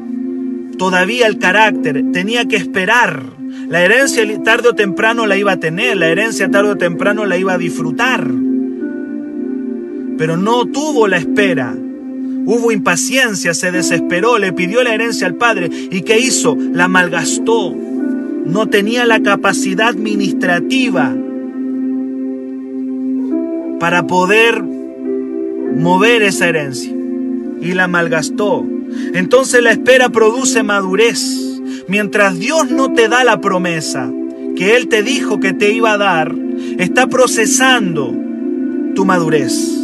todavía 0.78 1.28
el 1.28 1.38
carácter, 1.38 2.04
tenía 2.12 2.46
que 2.46 2.56
esperar. 2.56 3.22
La 3.68 3.82
herencia 3.82 4.24
tarde 4.42 4.70
o 4.70 4.74
temprano 4.74 5.26
la 5.26 5.36
iba 5.36 5.52
a 5.52 5.60
tener, 5.60 5.96
la 5.96 6.08
herencia 6.08 6.50
tarde 6.50 6.70
o 6.70 6.76
temprano 6.76 7.24
la 7.24 7.36
iba 7.36 7.52
a 7.52 7.58
disfrutar. 7.58 8.28
Pero 10.22 10.36
no 10.36 10.66
tuvo 10.66 11.08
la 11.08 11.16
espera, 11.16 11.74
Hubo 11.74 12.70
impaciencia, 12.70 13.54
se 13.54 13.72
desesperó, 13.72 14.38
le 14.38 14.52
pidió 14.52 14.84
la 14.84 14.94
herencia 14.94 15.26
al 15.26 15.34
padre. 15.34 15.68
¿Y 15.90 16.02
qué 16.02 16.20
hizo? 16.20 16.56
La 16.56 16.86
malgastó. 16.86 17.74
No 18.46 18.68
tenía 18.68 19.04
la 19.04 19.20
capacidad 19.20 19.88
administrativa 19.88 21.12
para 23.80 24.06
poder 24.06 24.62
mover 24.62 26.22
esa 26.22 26.48
herencia. 26.48 26.94
Y 27.60 27.72
la 27.74 27.88
malgastó. 27.88 28.64
Entonces 29.14 29.60
la 29.60 29.72
espera 29.72 30.08
produce 30.10 30.62
madurez. 30.62 31.60
Mientras 31.88 32.38
Dios 32.38 32.70
no 32.70 32.92
te 32.92 33.08
da 33.08 33.24
la 33.24 33.40
promesa 33.40 34.08
que 34.54 34.76
Él 34.76 34.86
te 34.86 35.02
dijo 35.02 35.40
que 35.40 35.52
te 35.52 35.72
iba 35.72 35.94
a 35.94 35.98
dar, 35.98 36.32
está 36.78 37.08
procesando 37.08 38.14
tu 38.94 39.04
madurez. 39.04 39.81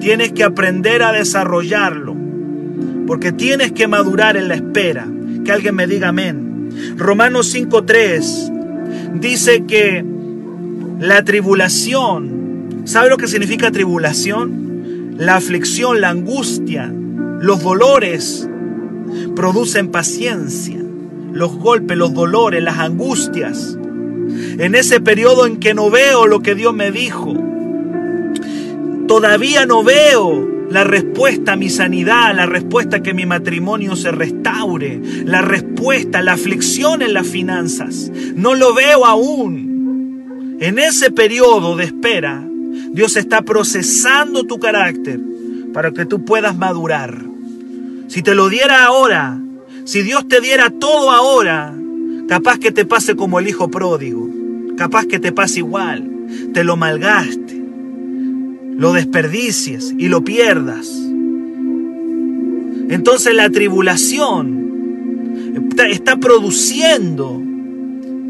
Tienes 0.00 0.32
que 0.32 0.44
aprender 0.44 1.02
a 1.02 1.12
desarrollarlo, 1.12 2.16
porque 3.06 3.32
tienes 3.32 3.72
que 3.72 3.88
madurar 3.88 4.36
en 4.36 4.48
la 4.48 4.54
espera. 4.54 5.06
Que 5.44 5.52
alguien 5.52 5.74
me 5.74 5.86
diga 5.86 6.08
amén. 6.08 6.70
Romanos 6.96 7.54
5.3 7.54 9.18
dice 9.20 9.64
que 9.66 10.04
la 11.00 11.24
tribulación, 11.24 12.82
¿sabe 12.84 13.08
lo 13.08 13.16
que 13.16 13.28
significa 13.28 13.70
tribulación? 13.70 15.16
La 15.16 15.36
aflicción, 15.36 16.00
la 16.00 16.10
angustia, 16.10 16.92
los 17.40 17.62
dolores 17.62 18.48
producen 19.34 19.90
paciencia. 19.90 20.78
Los 21.32 21.56
golpes, 21.56 21.96
los 21.96 22.14
dolores, 22.14 22.62
las 22.62 22.78
angustias. 22.78 23.78
En 24.58 24.74
ese 24.74 25.00
periodo 25.00 25.46
en 25.46 25.58
que 25.58 25.74
no 25.74 25.90
veo 25.90 26.26
lo 26.26 26.40
que 26.40 26.54
Dios 26.54 26.74
me 26.74 26.90
dijo, 26.90 27.34
Todavía 29.08 29.64
no 29.64 29.82
veo 29.82 30.46
la 30.70 30.84
respuesta 30.84 31.54
a 31.54 31.56
mi 31.56 31.70
sanidad, 31.70 32.36
la 32.36 32.44
respuesta 32.44 32.98
a 32.98 33.02
que 33.02 33.14
mi 33.14 33.24
matrimonio 33.24 33.96
se 33.96 34.12
restaure, 34.12 35.00
la 35.24 35.40
respuesta 35.40 36.18
a 36.18 36.22
la 36.22 36.34
aflicción 36.34 37.00
en 37.00 37.14
las 37.14 37.26
finanzas. 37.26 38.12
No 38.34 38.54
lo 38.54 38.74
veo 38.74 39.06
aún. 39.06 40.58
En 40.60 40.78
ese 40.78 41.10
periodo 41.10 41.74
de 41.74 41.84
espera, 41.84 42.46
Dios 42.90 43.16
está 43.16 43.40
procesando 43.40 44.44
tu 44.44 44.58
carácter 44.58 45.18
para 45.72 45.92
que 45.92 46.04
tú 46.04 46.26
puedas 46.26 46.54
madurar. 46.54 47.18
Si 48.08 48.22
te 48.22 48.34
lo 48.34 48.50
diera 48.50 48.84
ahora, 48.84 49.40
si 49.84 50.02
Dios 50.02 50.28
te 50.28 50.42
diera 50.42 50.68
todo 50.68 51.10
ahora, 51.10 51.74
capaz 52.28 52.58
que 52.58 52.72
te 52.72 52.84
pase 52.84 53.16
como 53.16 53.38
el 53.38 53.48
hijo 53.48 53.70
pródigo, 53.70 54.28
capaz 54.76 55.06
que 55.06 55.18
te 55.18 55.32
pase 55.32 55.60
igual, 55.60 56.10
te 56.52 56.62
lo 56.62 56.76
malgaste 56.76 57.57
lo 58.78 58.92
desperdicies 58.92 59.94
y 59.98 60.08
lo 60.08 60.22
pierdas. 60.22 60.88
Entonces 62.88 63.34
la 63.34 63.50
tribulación 63.50 64.58
está, 65.90 66.16
produciendo 66.16 67.42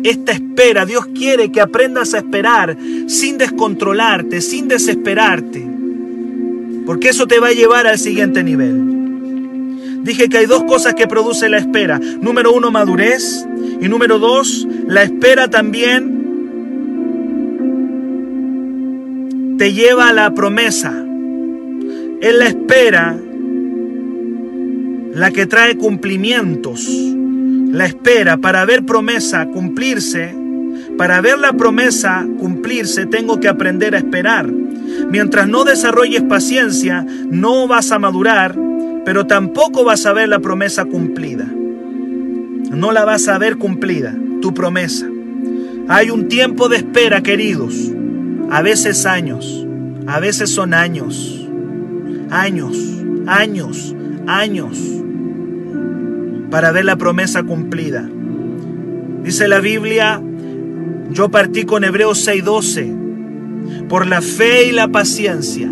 esta 0.02 0.32
espera. 0.32 0.86
Dios 0.86 1.06
quiere 1.14 1.52
que 1.52 1.60
aprendas 1.60 2.14
a 2.14 2.18
esperar 2.18 2.78
sin 3.06 3.36
descontrolarte, 3.36 4.40
sin 4.40 4.68
desesperarte. 4.68 5.64
Porque 6.86 7.10
eso 7.10 7.26
te 7.26 7.40
va 7.40 7.48
a 7.48 7.52
llevar 7.52 7.86
al 7.86 7.98
siguiente 7.98 8.42
nivel. 8.42 10.02
Dije 10.02 10.30
que 10.30 10.38
hay 10.38 10.46
dos 10.46 10.64
cosas 10.64 10.94
que 10.94 11.06
produce 11.06 11.50
la 11.50 11.58
espera. 11.58 11.98
Número 11.98 12.54
uno, 12.54 12.70
madurez. 12.70 13.46
Y 13.82 13.88
número 13.88 14.18
dos, 14.18 14.66
la 14.86 15.02
espera 15.02 15.50
también 15.50 16.17
te 19.58 19.72
lleva 19.72 20.08
a 20.08 20.12
la 20.12 20.32
promesa. 20.34 20.94
Es 22.20 22.34
la 22.34 22.46
espera 22.46 23.18
la 25.12 25.30
que 25.32 25.46
trae 25.46 25.76
cumplimientos. 25.76 26.88
La 26.88 27.86
espera 27.86 28.36
para 28.36 28.64
ver 28.64 28.86
promesa 28.86 29.46
cumplirse. 29.46 30.34
Para 30.96 31.20
ver 31.20 31.38
la 31.38 31.52
promesa 31.54 32.24
cumplirse 32.38 33.06
tengo 33.06 33.40
que 33.40 33.48
aprender 33.48 33.96
a 33.96 33.98
esperar. 33.98 34.48
Mientras 35.10 35.48
no 35.48 35.64
desarrolles 35.64 36.22
paciencia, 36.22 37.04
no 37.28 37.66
vas 37.66 37.90
a 37.90 37.98
madurar, 37.98 38.56
pero 39.04 39.26
tampoco 39.26 39.84
vas 39.84 40.06
a 40.06 40.12
ver 40.12 40.28
la 40.28 40.38
promesa 40.38 40.84
cumplida. 40.84 41.46
No 42.70 42.92
la 42.92 43.04
vas 43.04 43.26
a 43.26 43.38
ver 43.38 43.56
cumplida, 43.56 44.16
tu 44.40 44.54
promesa. 44.54 45.08
Hay 45.88 46.10
un 46.10 46.28
tiempo 46.28 46.68
de 46.68 46.76
espera, 46.76 47.22
queridos. 47.22 47.92
A 48.50 48.62
veces 48.62 49.04
años, 49.04 49.66
a 50.06 50.20
veces 50.20 50.48
son 50.50 50.72
años, 50.72 51.46
años, 52.30 52.76
años, 53.26 53.94
años, 54.26 54.78
para 56.50 56.72
ver 56.72 56.86
la 56.86 56.96
promesa 56.96 57.42
cumplida. 57.42 58.08
Dice 59.22 59.48
la 59.48 59.60
Biblia, 59.60 60.22
yo 61.10 61.28
partí 61.28 61.64
con 61.64 61.84
Hebreos 61.84 62.26
6:12, 62.26 63.86
por 63.88 64.06
la 64.06 64.22
fe 64.22 64.68
y 64.68 64.72
la 64.72 64.88
paciencia 64.88 65.70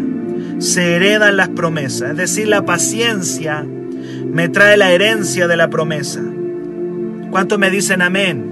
se 0.59 0.97
heredan 0.97 1.37
las 1.37 1.49
promesas, 1.49 2.11
es 2.11 2.17
decir, 2.17 2.49
la 2.49 2.65
paciencia 2.65 3.65
me 3.65 4.49
trae 4.49 4.77
la 4.77 4.91
herencia 4.93 5.49
de 5.49 5.57
la 5.57 5.71
promesa. 5.71 6.23
¿Cuántos 7.31 7.59
me 7.59 7.71
dicen 7.71 8.03
amén? 8.03 8.45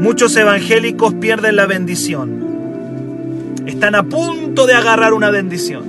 Muchos 0.00 0.34
evangélicos 0.36 1.12
pierden 1.14 1.56
la 1.56 1.66
bendición. 1.66 2.49
Están 3.70 3.94
a 3.94 4.02
punto 4.02 4.66
de 4.66 4.74
agarrar 4.74 5.14
una 5.14 5.30
bendición. 5.30 5.84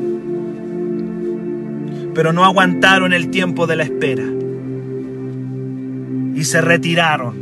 Pero 2.14 2.32
no 2.32 2.46
aguantaron 2.46 3.12
el 3.12 3.32
tiempo 3.32 3.66
de 3.66 3.76
la 3.76 3.82
espera. 3.84 4.24
Y 6.36 6.44
se 6.44 6.62
retiraron. 6.62 7.34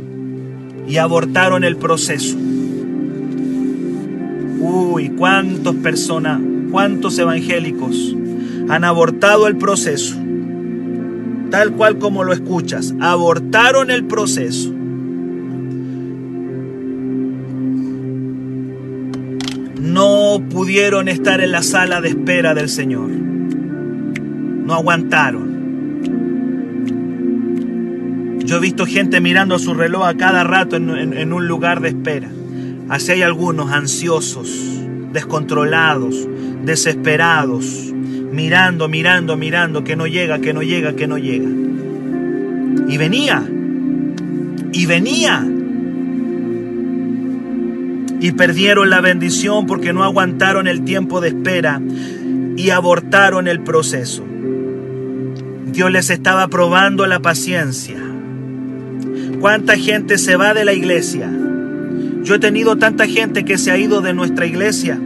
Y 0.88 0.96
abortaron 0.96 1.62
el 1.62 1.76
proceso. 1.76 2.38
Uy, 4.60 5.10
cuántas 5.10 5.74
personas, 5.74 6.40
cuántos 6.70 7.18
evangélicos 7.18 8.16
han 8.70 8.84
abortado 8.84 9.46
el 9.46 9.58
proceso. 9.58 10.16
Tal 11.50 11.72
cual 11.72 11.98
como 11.98 12.24
lo 12.24 12.32
escuchas. 12.32 12.94
Abortaron 12.98 13.90
el 13.90 14.04
proceso 14.06 14.74
pudieron 20.38 21.08
estar 21.08 21.40
en 21.40 21.50
la 21.50 21.62
sala 21.62 22.00
de 22.00 22.10
espera 22.10 22.54
del 22.54 22.68
Señor. 22.68 23.08
No 23.10 24.74
aguantaron. 24.74 25.50
Yo 28.44 28.56
he 28.56 28.60
visto 28.60 28.86
gente 28.86 29.20
mirando 29.20 29.58
su 29.58 29.74
reloj 29.74 30.06
a 30.06 30.14
cada 30.14 30.44
rato 30.44 30.76
en, 30.76 31.32
un 31.32 31.48
lugar 31.48 31.80
de 31.80 31.88
espera. 31.88 32.28
Así 32.88 33.12
hay 33.12 33.22
algunos 33.22 33.72
ansiosos, 33.72 34.50
descontrolados, 35.12 36.28
desesperados, 36.64 37.92
mirando, 38.32 38.88
mirando, 38.88 39.36
mirando, 39.36 39.84
que 39.84 39.96
no 39.96 40.06
llega, 40.06 40.40
que 40.40 40.52
no 40.52 40.62
llega, 40.62 40.94
que 40.94 41.06
no 41.06 41.18
llega. 41.18 41.48
Y 42.88 42.96
venía, 42.96 43.48
y 44.72 44.86
venía 44.86 45.46
y 48.20 48.32
perdieron 48.32 48.90
la 48.90 49.00
bendición 49.00 49.66
porque 49.66 49.92
no 49.92 50.04
aguantaron 50.04 50.68
el 50.68 50.84
tiempo 50.84 51.20
de 51.20 51.28
espera 51.28 51.80
y 52.56 52.70
abortaron 52.70 53.48
el 53.48 53.60
proceso. 53.60 54.24
Dios 55.66 55.90
les 55.90 56.10
estaba 56.10 56.48
probando 56.48 57.06
la 57.06 57.20
paciencia. 57.20 57.98
¿Cuánta 59.40 59.76
gente 59.78 60.18
se 60.18 60.36
va 60.36 60.52
de 60.52 60.66
la 60.66 60.74
iglesia? 60.74 61.30
Yo 62.22 62.34
he 62.34 62.38
tenido 62.38 62.76
tanta 62.76 63.06
gente 63.06 63.46
que 63.46 63.56
se 63.56 63.70
ha 63.70 63.78
ido 63.78 64.02
de 64.02 64.12
nuestra 64.12 64.44
iglesia 64.44 65.00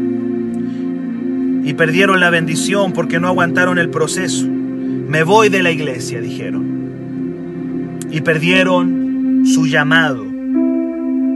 y 1.64 1.72
perdieron 1.74 2.18
la 2.18 2.31
bendición 2.31 2.92
porque 2.92 3.20
no 3.20 3.29
aguantaron 3.29 3.79
el 3.79 3.90
proceso. 3.90 4.46
Me 4.48 5.22
voy 5.22 5.50
de 5.50 5.62
la 5.62 5.70
iglesia, 5.70 6.20
dijeron. 6.20 6.64
Y 8.11 8.22
perdieron 8.22 9.44
su 9.46 9.66
llamado 9.66 10.34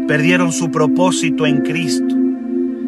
perdieron 0.09 0.53
su 0.53 0.71
propósito 0.71 1.47
en 1.47 1.59
Cristo, 1.59 2.17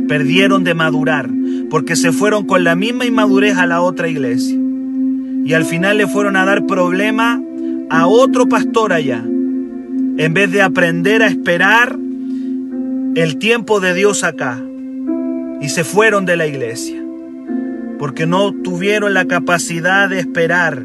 perdieron 0.09 0.65
de 0.65 0.73
madurar, 0.75 1.29
porque 1.69 1.95
se 1.95 2.13
fueron 2.13 2.47
con 2.47 2.65
la 2.65 2.75
misma 2.75 3.05
inmadurez 3.05 3.59
a 3.59 3.67
la 3.67 3.83
otra 3.83 4.09
iglesia. 4.09 4.59
Y 5.45 5.53
al 5.53 5.67
final 5.67 5.99
le 5.99 6.07
fueron 6.07 6.37
a 6.37 6.47
dar 6.47 6.67
problema 6.67 7.41
a 7.91 8.07
otro 8.07 8.49
pastor 8.49 8.95
allá, 8.95 9.23
en 9.23 10.35
vez 10.35 10.51
de 10.51 10.63
aprender 10.63 11.23
a 11.23 11.29
esperar 11.29 11.97
el 13.15 13.37
tiempo 13.37 13.81
de 13.81 13.95
Dios 13.95 14.25
acá. 14.25 14.59
Y 15.61 15.69
se 15.69 15.85
fueron 15.85 16.25
de 16.25 16.39
la 16.39 16.47
iglesia, 16.47 17.03
porque 17.99 18.27
no 18.27 18.53
tuvieron 18.53 19.13
la 19.13 19.27
capacidad 19.27 20.09
de 20.09 20.21
esperar, 20.21 20.85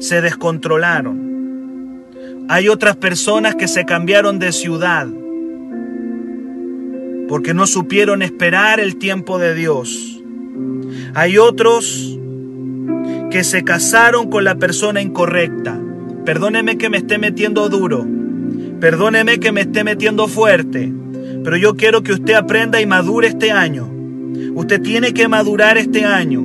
se 0.00 0.20
descontrolaron. 0.20 1.24
Hay 2.48 2.68
otras 2.68 2.96
personas 2.96 3.54
que 3.54 3.68
se 3.68 3.84
cambiaron 3.84 4.40
de 4.40 4.50
ciudad, 4.50 5.06
porque 7.28 7.54
no 7.54 7.66
supieron 7.66 8.22
esperar 8.22 8.80
el 8.80 8.96
tiempo 8.96 9.38
de 9.38 9.54
Dios. 9.54 10.22
Hay 11.14 11.38
otros 11.38 12.18
que 13.30 13.44
se 13.44 13.64
casaron 13.64 14.30
con 14.30 14.44
la 14.44 14.56
persona 14.56 15.00
incorrecta. 15.00 15.80
Perdóneme 16.24 16.78
que 16.78 16.88
me 16.88 16.98
esté 16.98 17.18
metiendo 17.18 17.68
duro. 17.68 18.06
Perdóneme 18.80 19.38
que 19.38 19.52
me 19.52 19.62
esté 19.62 19.84
metiendo 19.84 20.28
fuerte. 20.28 20.92
Pero 21.44 21.56
yo 21.56 21.76
quiero 21.76 22.02
que 22.02 22.12
usted 22.12 22.34
aprenda 22.34 22.80
y 22.80 22.86
madure 22.86 23.28
este 23.28 23.50
año. 23.50 23.90
Usted 24.54 24.80
tiene 24.82 25.12
que 25.12 25.28
madurar 25.28 25.78
este 25.78 26.04
año. 26.04 26.44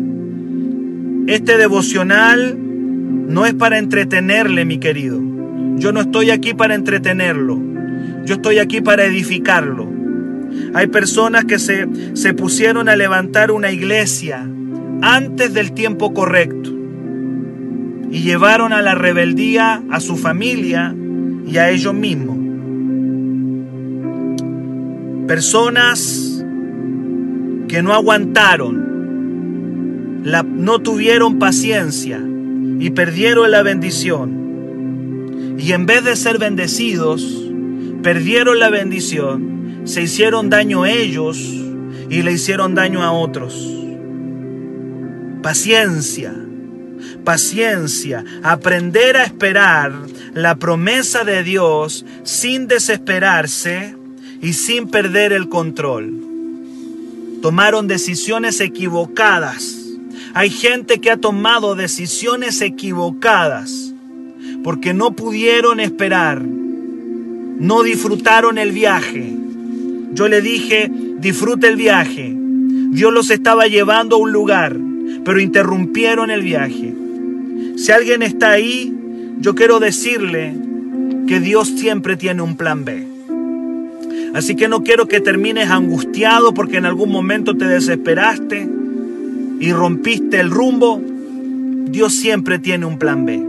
Este 1.28 1.58
devocional 1.58 2.58
no 2.58 3.46
es 3.46 3.54
para 3.54 3.78
entretenerle, 3.78 4.66
mi 4.66 4.80
querido. 4.80 5.20
Yo 5.78 5.92
no 5.92 6.02
estoy 6.02 6.30
aquí 6.30 6.54
para 6.54 6.76
entretenerlo. 6.76 7.60
Yo 8.26 8.36
estoy 8.36 8.60
aquí 8.60 8.82
para 8.82 9.06
edificarlo. 9.06 10.01
Hay 10.74 10.88
personas 10.88 11.46
que 11.46 11.60
se, 11.60 11.88
se 12.14 12.34
pusieron 12.34 12.90
a 12.90 12.96
levantar 12.96 13.52
una 13.52 13.72
iglesia 13.72 14.48
antes 15.02 15.54
del 15.54 15.74
tiempo 15.74 16.14
correcto 16.14 16.70
y 18.12 18.22
llevaron 18.24 18.74
a 18.74 18.82
la 18.82 18.94
rebeldía 18.94 19.84
a 19.90 20.00
su 20.02 20.18
familia 20.18 20.94
y 21.48 21.58
a 21.58 21.70
ellos 21.70 21.94
mismos. 21.94 22.38
Personas 25.28 26.44
que 27.68 27.82
no 27.82 27.94
aguantaron, 27.94 28.92
la, 30.26 30.44
no 30.44 30.80
tuvieron 30.80 31.40
paciencia 31.40 32.22
y 32.80 32.90
perdieron 32.90 33.50
la 33.50 33.64
bendición. 33.64 35.56
Y 35.58 35.72
en 35.72 35.86
vez 35.86 36.04
de 36.04 36.18
ser 36.18 36.38
bendecidos, 36.38 37.50
perdieron 38.04 38.60
la 38.60 38.70
bendición 38.70 39.61
se 39.84 40.04
hicieron 40.04 40.50
daño 40.50 40.86
ellos 40.86 41.38
y 41.38 42.22
le 42.22 42.34
hicieron 42.34 42.76
daño 42.76 43.04
a 43.04 43.12
otros. 43.12 43.68
Paciencia, 45.42 46.34
paciencia, 47.24 48.24
aprender 48.44 49.18
a 49.18 49.24
esperar 49.24 49.94
la 50.34 50.56
promesa 50.56 51.24
de 51.24 51.44
Dios 51.44 52.06
sin 52.24 52.68
desesperarse 52.68 53.96
y 54.42 54.54
sin 54.54 54.88
perder 54.88 55.34
el 55.34 55.50
control. 55.50 56.14
Tomaron 57.42 57.88
decisiones 57.88 58.60
equivocadas. 58.60 59.78
Hay 60.34 60.50
gente 60.50 61.02
que 61.02 61.12
ha 61.12 61.18
tomado 61.18 61.76
decisiones 61.76 62.62
equivocadas 62.62 63.94
porque 64.64 64.94
no 64.94 65.16
pudieron 65.16 65.80
esperar, 65.80 66.42
no 66.42 67.84
disfrutaron 67.84 68.58
el 68.58 68.72
viaje, 68.72 69.41
yo 70.14 70.28
le 70.28 70.42
dije, 70.42 70.92
disfrute 71.20 71.68
el 71.68 71.76
viaje. 71.76 72.36
Dios 72.92 73.14
los 73.14 73.30
estaba 73.32 73.68
llevando 73.68 74.18
a 74.18 74.20
un 74.20 74.32
lugar, 74.32 74.76
pero 75.24 75.40
interrumpieron 75.40 76.30
el 76.32 76.42
viaje. 76.42 76.94
Si 77.78 77.92
alguien 77.92 78.22
está 78.22 78.52
ahí, 78.52 78.94
yo 79.40 79.56
quiero 79.56 79.80
decirle 79.80 80.54
que 81.28 81.40
Dios 81.40 81.70
siempre 81.70 82.18
tiene 82.18 82.42
un 82.42 82.58
plan 82.58 82.84
B. 82.84 83.08
Así 84.34 84.56
que 84.56 84.68
no 84.68 84.84
quiero 84.84 85.08
que 85.08 85.20
termines 85.20 85.70
angustiado 85.70 86.54
porque 86.54 86.78
en 86.78 86.86
algún 86.86 87.12
momento 87.12 87.56
te 87.56 87.66
desesperaste 87.66 88.70
y 89.60 89.72
rompiste 89.74 90.40
el 90.40 90.50
rumbo. 90.50 91.02
Dios 91.90 92.14
siempre 92.14 92.60
tiene 92.60 92.86
un 92.86 92.98
plan 92.98 93.26
B. 93.26 93.44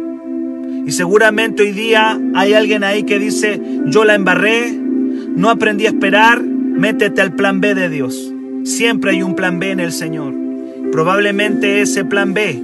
Y 0.87 0.93
seguramente 0.93 1.63
hoy 1.63 1.73
día 1.73 2.21
hay 2.35 2.55
alguien 2.55 2.83
ahí 2.83 3.05
que 3.05 3.19
dice, 3.19 3.61
yo 3.87 4.05
la 4.05 4.15
embarré, 4.15 4.73
no 4.73 5.51
aprendí 5.51 5.87
a 5.87 5.91
esperar, 5.91 6.43
métete 6.73 7.21
al 7.21 7.35
plan 7.35 7.61
B 7.61 7.75
de 7.75 7.89
Dios. 7.89 8.33
Siempre 8.65 9.13
hay 9.13 9.23
un 9.23 9.35
plan 9.35 9.59
B 9.59 9.71
en 9.71 9.81
el 9.81 9.93
Señor. 9.93 10.35
Probablemente 10.91 11.81
ese 11.81 12.05
plan 12.05 12.35
B 12.35 12.63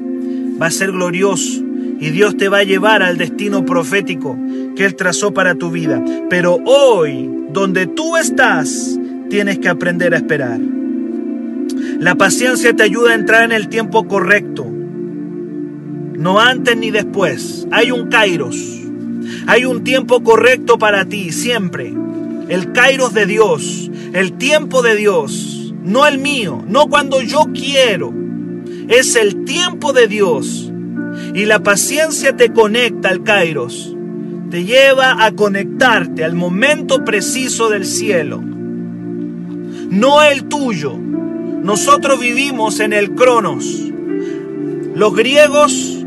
va 0.61 0.67
a 0.67 0.71
ser 0.71 0.93
glorioso 0.93 1.63
y 2.01 2.11
Dios 2.11 2.37
te 2.37 2.49
va 2.49 2.59
a 2.59 2.65
llevar 2.65 3.03
al 3.03 3.19
destino 3.19 3.65
profético 3.65 4.39
que 4.77 4.85
Él 4.85 4.95
trazó 4.95 5.33
para 5.33 5.55
tu 5.55 5.71
vida. 5.71 6.03
Pero 6.31 6.59
hoy, 6.65 7.29
donde 7.53 7.87
tú 7.87 8.17
estás, 8.17 8.99
tienes 9.31 9.59
que 9.59 9.69
aprender 9.69 10.15
a 10.15 10.19
esperar. 10.19 10.61
La 11.99 12.15
paciencia 12.15 12.75
te 12.75 12.85
ayuda 12.85 13.11
a 13.11 13.15
entrar 13.15 13.45
en 13.45 13.53
el 13.53 13.69
tiempo 13.69 14.07
correcto. 14.07 14.67
No 16.15 16.39
antes 16.39 16.77
ni 16.77 16.91
después. 16.91 17.67
Hay 17.71 17.91
un 17.91 18.09
kairos. 18.09 18.57
Hay 19.47 19.65
un 19.65 19.83
tiempo 19.83 20.23
correcto 20.23 20.79
para 20.79 21.05
ti, 21.05 21.33
siempre. 21.33 21.93
el 22.49 22.73
kairos 22.73 23.13
de 23.13 23.27
Dios, 23.27 23.91
el 24.13 24.33
tiempo 24.35 24.83
de 24.83 24.97
Dios, 24.97 25.75
no 25.83 26.07
el 26.07 26.19
mío, 26.19 26.63
no 26.67 26.89
cuando 26.89 27.21
yo 27.21 27.47
quiero, 27.53 28.13
es 28.89 29.17
el 29.17 29.45
tiempo 29.45 29.93
de 29.93 30.09
Dios. 30.09 30.73
Y 31.35 31.45
la 31.45 31.63
paciencia 31.63 32.37
te 32.37 32.53
conecta 32.53 33.09
al 33.09 33.23
kairos, 33.23 33.95
te 34.51 34.65
lleva 34.65 35.25
a 35.25 35.33
conectarte 35.33 36.25
al 36.25 36.35
momento 36.35 37.05
preciso 37.05 37.69
del 37.69 37.85
cielo, 37.85 38.41
no 38.41 40.23
el 40.23 40.45
tuyo. 40.45 40.97
Nosotros 40.97 42.21
vivimos 42.21 42.81
en 42.81 42.93
el 42.93 43.15
cronos. 43.15 43.65
Los 44.95 45.15
griegos 45.15 46.05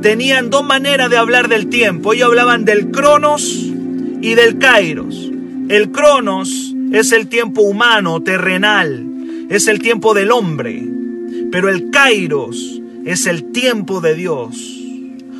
tenían 0.00 0.48
dos 0.48 0.64
maneras 0.64 1.10
de 1.10 1.16
hablar 1.16 1.48
del 1.48 1.68
tiempo. 1.68 2.12
Ellos 2.12 2.28
hablaban 2.28 2.64
del 2.64 2.90
cronos 2.90 3.42
y 3.42 4.34
del 4.34 4.58
kairos. 4.58 5.30
El 5.68 5.90
cronos 5.90 6.75
es 6.92 7.12
el 7.12 7.28
tiempo 7.28 7.62
humano, 7.62 8.22
terrenal, 8.22 9.06
es 9.48 9.68
el 9.68 9.80
tiempo 9.80 10.14
del 10.14 10.30
hombre, 10.30 10.86
pero 11.50 11.68
el 11.68 11.90
kairos 11.90 12.80
es 13.04 13.26
el 13.26 13.52
tiempo 13.52 14.00
de 14.00 14.14
Dios. 14.14 14.72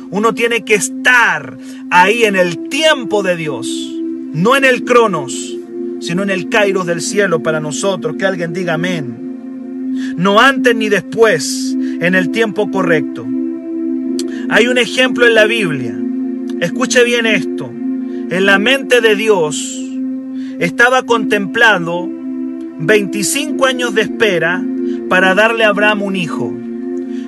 Uno 0.09 0.33
tiene 0.33 0.63
que 0.63 0.75
estar 0.75 1.57
ahí 1.89 2.23
en 2.23 2.35
el 2.35 2.69
tiempo 2.69 3.23
de 3.23 3.35
Dios, 3.35 3.67
no 4.33 4.55
en 4.55 4.65
el 4.65 4.83
cronos, 4.85 5.57
sino 5.99 6.23
en 6.23 6.29
el 6.29 6.49
kairos 6.49 6.85
del 6.85 7.01
cielo 7.01 7.41
para 7.41 7.59
nosotros. 7.59 8.15
Que 8.17 8.25
alguien 8.25 8.53
diga 8.53 8.75
amén. 8.75 10.13
No 10.15 10.39
antes 10.39 10.75
ni 10.75 10.89
después, 10.89 11.75
en 11.99 12.15
el 12.15 12.29
tiempo 12.29 12.69
correcto. 12.71 13.25
Hay 14.49 14.67
un 14.67 14.77
ejemplo 14.77 15.25
en 15.25 15.35
la 15.35 15.45
Biblia. 15.45 15.97
Escuche 16.61 17.03
bien 17.03 17.25
esto. 17.25 17.69
En 18.29 18.45
la 18.45 18.59
mente 18.59 19.01
de 19.01 19.15
Dios 19.15 19.86
estaba 20.59 21.03
contemplando 21.03 22.09
25 22.79 23.65
años 23.65 23.93
de 23.93 24.01
espera 24.01 24.63
para 25.09 25.35
darle 25.35 25.63
a 25.63 25.69
Abraham 25.69 26.03
un 26.03 26.15
hijo. 26.15 26.53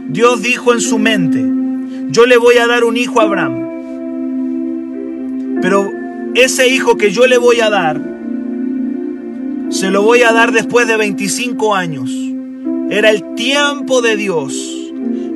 Dios 0.08 0.42
dijo 0.42 0.74
en 0.74 0.82
su 0.82 0.98
mente, 0.98 1.44
yo 2.12 2.26
le 2.26 2.38
voy 2.38 2.58
a 2.58 2.68
dar 2.68 2.84
un 2.84 2.98
hijo 2.98 3.22
a 3.22 3.24
Abraham. 3.24 3.70
Pero 5.62 5.89
ese 6.36 6.68
hijo 6.68 6.98
que 6.98 7.12
yo 7.12 7.28
le 7.28 7.38
voy 7.38 7.60
a 7.60 7.70
dar, 7.70 8.02
se 9.70 9.92
lo 9.92 10.02
voy 10.02 10.24
a 10.24 10.32
dar 10.32 10.52
después 10.52 10.88
de 10.88 10.98
25 10.98 11.76
años. 11.76 12.12
Era 12.89 13.12
el 13.12 13.36
tiempo 13.36 14.02
de 14.02 14.15
Dios. 14.15 14.76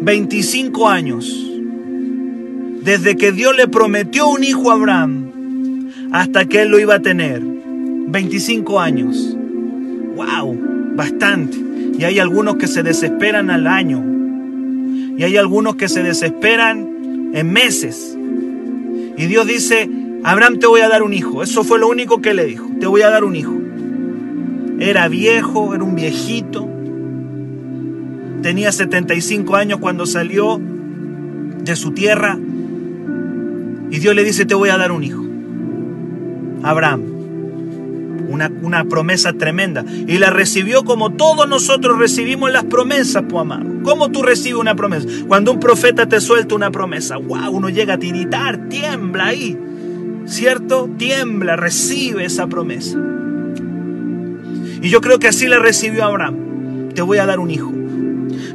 25 0.02 0.90
años. 0.90 1.50
Desde 2.84 3.16
que 3.16 3.32
Dios 3.32 3.56
le 3.56 3.68
prometió 3.68 4.28
un 4.28 4.44
hijo 4.44 4.72
a 4.72 4.74
Abraham 4.74 5.32
hasta 6.12 6.46
que 6.46 6.64
él 6.64 6.70
lo 6.70 6.80
iba 6.80 6.96
a 6.96 7.00
tener. 7.00 7.53
25 8.08 8.80
años. 8.80 9.36
¡Wow! 10.16 10.96
Bastante. 10.96 11.58
Y 11.98 12.04
hay 12.04 12.20
algunos 12.20 12.56
que 12.56 12.68
se 12.68 12.84
desesperan 12.84 13.50
al 13.50 13.68
año. 13.68 14.04
Y 15.18 15.24
hay 15.24 15.38
algunos 15.38 15.76
que 15.76 15.90
se 15.90 16.04
desesperan 16.04 17.32
en 17.34 17.52
meses. 17.52 18.18
Y 19.18 19.26
Dios 19.26 19.48
dice, 19.48 19.90
Abraham 20.24 20.60
te 20.60 20.68
voy 20.68 20.82
a 20.82 20.90
dar 20.90 21.04
un 21.04 21.14
hijo. 21.14 21.44
Eso 21.44 21.64
fue 21.64 21.80
lo 21.80 21.88
único 21.88 22.22
que 22.22 22.34
le 22.34 22.46
dijo. 22.46 22.68
Te 22.80 22.88
voy 22.88 23.02
a 23.02 23.10
dar 23.10 23.24
un 23.24 23.36
hijo. 23.36 23.54
Era 24.80 25.08
viejo, 25.08 25.76
era 25.76 25.84
un 25.84 25.96
viejito. 25.96 26.68
Tenía 28.42 28.72
75 28.72 29.56
años 29.56 29.80
cuando 29.80 30.06
salió 30.06 30.60
de 31.64 31.76
su 31.76 31.92
tierra. 31.92 32.38
Y 33.90 34.00
Dios 34.00 34.16
le 34.16 34.24
dice, 34.24 34.46
te 34.46 34.56
voy 34.56 34.70
a 34.70 34.78
dar 34.78 34.92
un 34.92 35.04
hijo. 35.04 35.24
Abraham. 36.64 37.13
Una, 38.34 38.52
una, 38.64 38.86
promesa 38.86 39.34
tremenda. 39.34 39.86
Y 39.88 40.18
la 40.18 40.32
recibió 40.32 40.84
como 40.84 41.12
todos 41.12 41.48
nosotros 41.48 42.00
recibimos 42.00 42.52
las 42.52 42.64
promesas, 42.64 43.24
pues 43.30 43.42
amado. 43.42 43.70
¿Cómo 43.84 44.10
tú 44.10 44.24
recibes 44.24 44.60
una 44.60 44.76
promesa? 44.76 45.08
Cuando 45.28 45.52
un 45.52 45.60
profeta 45.60 46.10
te 46.10 46.20
suelta 46.20 46.56
una 46.56 46.72
promesa, 46.72 47.18
wow, 47.18 47.52
uno 47.52 47.70
llega 47.70 47.94
a 47.94 48.00
tiritar, 48.00 48.70
tiembla 48.70 49.28
ahí. 49.28 49.58
¿Cierto? 50.26 50.90
Tiembla, 50.98 51.56
recibe 51.56 52.26
esa 52.26 52.48
promesa. 52.48 52.98
Y 54.82 54.90
yo 54.90 55.00
creo 55.00 55.20
que 55.20 55.28
así 55.28 55.48
la 55.48 55.60
recibió 55.60 56.04
Abraham. 56.04 56.90
Te 56.96 57.04
voy 57.04 57.20
a 57.20 57.26
dar 57.28 57.40
un 57.40 57.52
hijo. 57.52 57.72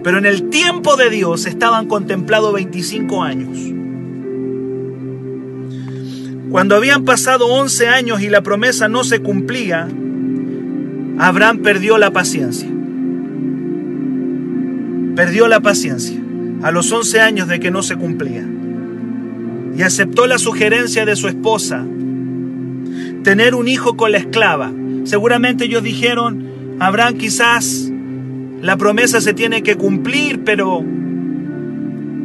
Pero 0.03 0.19
en 0.19 0.27
el 0.27 0.51
tiempo 0.51 0.97
de 0.97 1.09
Dios 1.09 1.47
estaban 1.47 1.87
contemplados 1.87 2.53
25 2.53 3.23
años. 3.23 3.78
Cuando 6.51 6.77
habían 6.77 7.05
pasado 7.05 7.47
11 7.47 7.89
años 7.89 8.23
y 8.23 8.31
la 8.31 8.43
promesa 8.43 8.89
no 8.89 9.05
se 9.05 9.21
cumplía, 9.21 9.87
Abraham 11.19 11.59
perdió 11.59 11.99
la 11.99 12.11
paciencia. 12.11 12.69
Perdió 15.15 15.47
la 15.49 15.61
paciencia 15.61 16.19
a 16.63 16.71
los 16.71 16.91
11 16.91 17.21
años 17.21 17.49
de 17.49 17.61
que 17.61 17.71
no 17.71 17.83
se 17.83 17.97
cumplía. 17.97 18.47
Y 19.77 19.83
aceptó 19.83 20.27
la 20.27 20.39
sugerencia 20.39 21.05
de 21.05 21.17
su 21.17 21.29
esposa, 21.29 21.85
tener 23.25 23.55
un 23.55 23.69
hijo 23.69 23.97
con 23.97 24.13
la 24.13 24.19
esclava. 24.19 24.73
Seguramente 25.05 25.67
ellos 25.67 25.83
dijeron, 25.83 26.47
Abraham 26.79 27.19
quizás 27.19 27.91
la 28.63 28.77
promesa 28.77 29.21
se 29.21 29.35
tiene 29.35 29.63
que 29.63 29.77
cumplir, 29.77 30.45
pero 30.45 30.83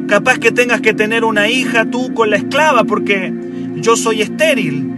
capaz 0.07 0.39
que 0.39 0.51
tengas 0.51 0.79
que 0.79 0.93
tener 0.93 1.25
una 1.25 1.49
hija 1.49 1.85
tú 1.85 2.13
con 2.13 2.29
la 2.29 2.37
esclava 2.37 2.85
porque 2.85 3.33
yo 3.75 3.95
soy 3.95 4.21
estéril. 4.21 4.91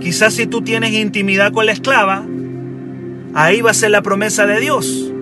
Quizás 0.00 0.34
si 0.34 0.46
tú 0.46 0.62
tienes 0.62 0.92
intimidad 0.92 1.52
con 1.52 1.66
la 1.66 1.72
esclava, 1.72 2.24
ahí 3.34 3.60
va 3.60 3.70
a 3.70 3.74
ser 3.74 3.90
la 3.90 4.02
promesa 4.02 4.46
de 4.46 4.60
Dios. 4.60 5.12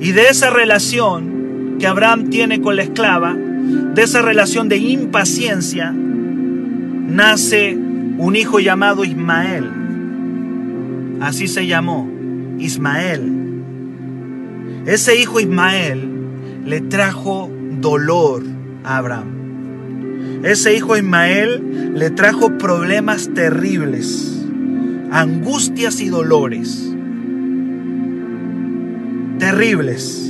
Y 0.00 0.12
de 0.12 0.28
esa 0.28 0.50
relación 0.50 1.76
que 1.78 1.86
Abraham 1.86 2.30
tiene 2.30 2.60
con 2.60 2.76
la 2.76 2.82
esclava, 2.82 3.34
de 3.34 4.02
esa 4.02 4.22
relación 4.22 4.68
de 4.68 4.78
impaciencia, 4.78 5.92
nace 5.92 7.76
un 7.76 8.36
hijo 8.36 8.60
llamado 8.60 9.04
Ismael. 9.04 9.68
Así 11.20 11.48
se 11.48 11.66
llamó, 11.66 12.08
Ismael. 12.58 13.32
Ese 14.86 15.20
hijo 15.20 15.40
Ismael 15.40 16.08
le 16.64 16.80
trajo 16.80 17.50
dolor 17.80 18.57
Abraham. 18.84 20.42
Ese 20.44 20.74
hijo 20.76 20.96
Ismael 20.96 21.92
le 21.94 22.10
trajo 22.10 22.58
problemas 22.58 23.28
terribles, 23.34 24.46
angustias 25.10 26.00
y 26.00 26.08
dolores. 26.08 26.92
Terribles. 29.38 30.24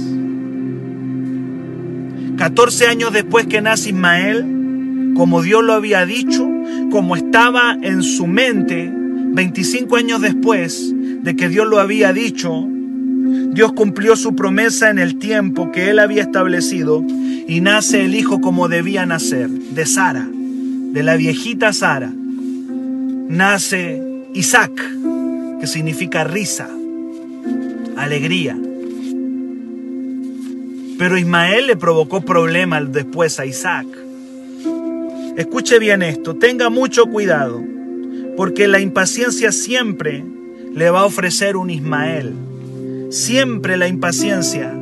14 2.36 2.86
años 2.86 3.12
después 3.12 3.46
que 3.46 3.60
nace 3.60 3.90
Ismael, 3.90 5.12
como 5.14 5.42
Dios 5.42 5.64
lo 5.64 5.72
había 5.72 6.06
dicho, 6.06 6.48
como 6.90 7.16
estaba 7.16 7.76
en 7.82 8.02
su 8.02 8.26
mente, 8.26 8.90
25 8.92 9.96
años 9.96 10.20
después 10.20 10.94
de 10.94 11.36
que 11.36 11.48
Dios 11.48 11.66
lo 11.66 11.80
había 11.80 12.12
dicho, 12.12 12.66
Dios 13.52 13.72
cumplió 13.72 14.16
su 14.16 14.36
promesa 14.36 14.88
en 14.88 14.98
el 14.98 15.18
tiempo 15.18 15.72
que 15.72 15.90
él 15.90 15.98
había 15.98 16.22
establecido 16.22 17.04
y 17.48 17.62
nace 17.62 18.04
el 18.04 18.14
hijo 18.14 18.42
como 18.42 18.68
debía 18.68 19.06
nacer, 19.06 19.48
de 19.48 19.86
Sara, 19.86 20.28
de 20.30 21.02
la 21.02 21.16
viejita 21.16 21.72
Sara. 21.72 22.12
Nace 22.12 24.02
Isaac, 24.34 24.72
que 25.58 25.66
significa 25.66 26.24
risa, 26.24 26.68
alegría. 27.96 28.56
Pero 30.98 31.16
Ismael 31.16 31.68
le 31.68 31.76
provocó 31.76 32.20
problemas 32.20 32.92
después 32.92 33.40
a 33.40 33.46
Isaac. 33.46 33.86
Escuche 35.38 35.78
bien 35.78 36.02
esto, 36.02 36.36
tenga 36.36 36.68
mucho 36.68 37.06
cuidado, 37.06 37.64
porque 38.36 38.68
la 38.68 38.80
impaciencia 38.80 39.52
siempre 39.52 40.22
le 40.74 40.90
va 40.90 41.00
a 41.00 41.06
ofrecer 41.06 41.56
un 41.56 41.70
Ismael. 41.70 42.34
Siempre 43.08 43.78
la 43.78 43.88
impaciencia 43.88 44.74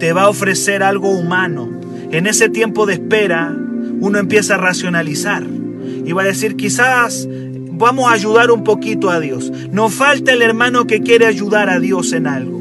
te 0.00 0.12
va 0.12 0.22
a 0.22 0.30
ofrecer 0.30 0.82
algo 0.82 1.10
humano. 1.10 1.81
En 2.12 2.26
ese 2.26 2.50
tiempo 2.50 2.84
de 2.84 2.92
espera, 2.94 3.56
uno 4.00 4.18
empieza 4.18 4.54
a 4.54 4.58
racionalizar 4.58 5.46
y 6.04 6.12
va 6.12 6.22
a 6.22 6.26
decir, 6.26 6.56
quizás 6.56 7.26
vamos 7.72 8.10
a 8.10 8.12
ayudar 8.12 8.50
un 8.50 8.64
poquito 8.64 9.08
a 9.08 9.18
Dios. 9.18 9.50
No 9.70 9.88
falta 9.88 10.32
el 10.34 10.42
hermano 10.42 10.86
que 10.86 11.00
quiere 11.00 11.24
ayudar 11.24 11.70
a 11.70 11.80
Dios 11.80 12.12
en 12.12 12.26
algo. 12.26 12.60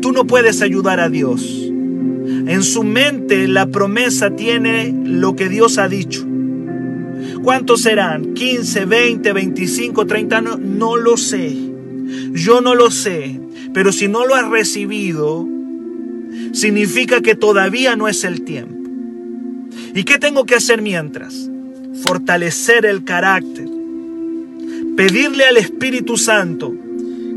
Tú 0.00 0.10
no 0.10 0.26
puedes 0.26 0.60
ayudar 0.60 0.98
a 0.98 1.08
Dios. 1.08 1.70
En 1.70 2.64
su 2.64 2.82
mente 2.82 3.46
la 3.46 3.68
promesa 3.68 4.34
tiene 4.34 4.92
lo 5.04 5.36
que 5.36 5.48
Dios 5.48 5.78
ha 5.78 5.88
dicho. 5.88 6.26
¿Cuántos 7.44 7.82
serán? 7.82 8.34
¿15, 8.34 8.88
20, 8.88 9.32
25, 9.32 10.04
30 10.04 10.36
años? 10.36 10.58
No 10.58 10.96
lo 10.96 11.16
sé. 11.16 11.54
Yo 12.32 12.60
no 12.60 12.74
lo 12.74 12.90
sé. 12.90 13.40
Pero 13.72 13.92
si 13.92 14.08
no 14.08 14.26
lo 14.26 14.34
has 14.34 14.48
recibido, 14.48 15.46
significa 16.52 17.20
que 17.20 17.34
todavía 17.34 17.96
no 17.96 18.08
es 18.08 18.24
el 18.24 18.42
tiempo. 18.42 18.90
¿Y 19.94 20.04
qué 20.04 20.18
tengo 20.18 20.44
que 20.44 20.54
hacer 20.54 20.82
mientras? 20.82 21.50
fortalecer 21.94 22.84
el 22.86 23.04
carácter, 23.04 23.66
pedirle 24.96 25.44
al 25.44 25.56
Espíritu 25.56 26.16
Santo 26.16 26.74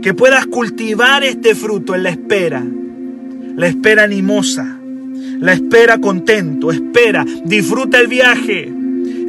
que 0.01 0.13
puedas 0.13 0.45
cultivar 0.47 1.23
este 1.23 1.55
fruto 1.55 1.95
en 1.95 2.03
la 2.03 2.09
espera, 2.09 2.65
la 3.55 3.67
espera 3.67 4.03
animosa, 4.03 4.77
la 5.39 5.53
espera 5.53 5.99
contento, 5.99 6.71
espera, 6.71 7.25
disfruta 7.45 7.99
el 7.99 8.07
viaje. 8.07 8.71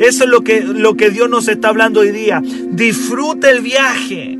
Eso 0.01 0.25
es 0.25 0.31
lo 0.31 0.43
que, 0.43 0.63
lo 0.63 0.97
que 0.97 1.11
Dios 1.11 1.29
nos 1.29 1.49
está 1.49 1.69
hablando 1.69 2.01
hoy 2.01 2.13
día. 2.13 2.41
Disfruta 2.71 3.51
el 3.51 3.61
viaje. 3.61 4.39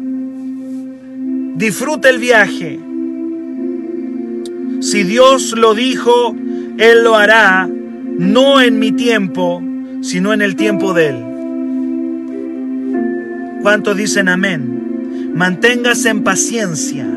Disfruta 1.57 2.11
el 2.11 2.19
viaje. 2.19 2.79
Si 4.81 5.03
Dios 5.03 5.55
lo 5.57 5.75
dijo, 5.75 6.37
Él 6.79 7.03
lo 7.03 7.17
hará, 7.17 7.69
no 7.69 8.61
en 8.61 8.79
mi 8.79 8.93
tiempo, 8.93 9.61
sino 10.03 10.33
en 10.33 10.41
el 10.41 10.55
tiempo 10.55 10.95
de 10.95 11.09
Él. 11.09 11.25
¿Cuántos 13.63 13.97
dicen 13.97 14.29
amén? 14.29 15.33
Manténgase 15.35 16.11
en 16.11 16.23
paciencia, 16.23 17.09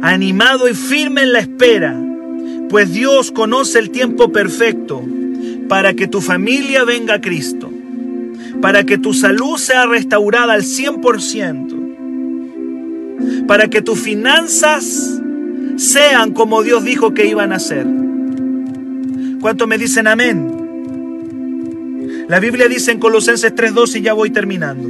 animado 0.00 0.68
y 0.68 0.74
firme 0.74 1.22
en 1.22 1.32
la 1.32 1.40
espera, 1.40 2.00
pues 2.68 2.92
Dios 2.92 3.32
conoce 3.32 3.80
el 3.80 3.90
tiempo 3.90 4.30
perfecto 4.30 5.02
para 5.68 5.94
que 5.94 6.06
tu 6.06 6.20
familia 6.20 6.84
venga 6.84 7.14
a 7.14 7.20
Cristo, 7.20 7.68
para 8.60 8.84
que 8.84 8.96
tu 8.96 9.12
salud 9.12 9.58
sea 9.58 9.86
restaurada 9.86 10.52
al 10.52 10.62
100%, 10.62 13.46
para 13.46 13.66
que 13.68 13.82
tus 13.82 13.98
finanzas 13.98 15.20
sean 15.78 16.32
como 16.32 16.62
Dios 16.62 16.84
dijo 16.84 17.14
que 17.14 17.26
iban 17.26 17.52
a 17.52 17.58
ser. 17.58 17.86
¿Cuántos 19.40 19.66
me 19.68 19.78
dicen 19.78 20.06
amén? 20.06 20.58
La 22.28 22.40
Biblia 22.40 22.68
dice 22.68 22.90
en 22.92 22.98
Colosenses 22.98 23.54
3.12 23.54 24.00
y 24.00 24.02
ya 24.02 24.12
voy 24.12 24.30
terminando. 24.30 24.88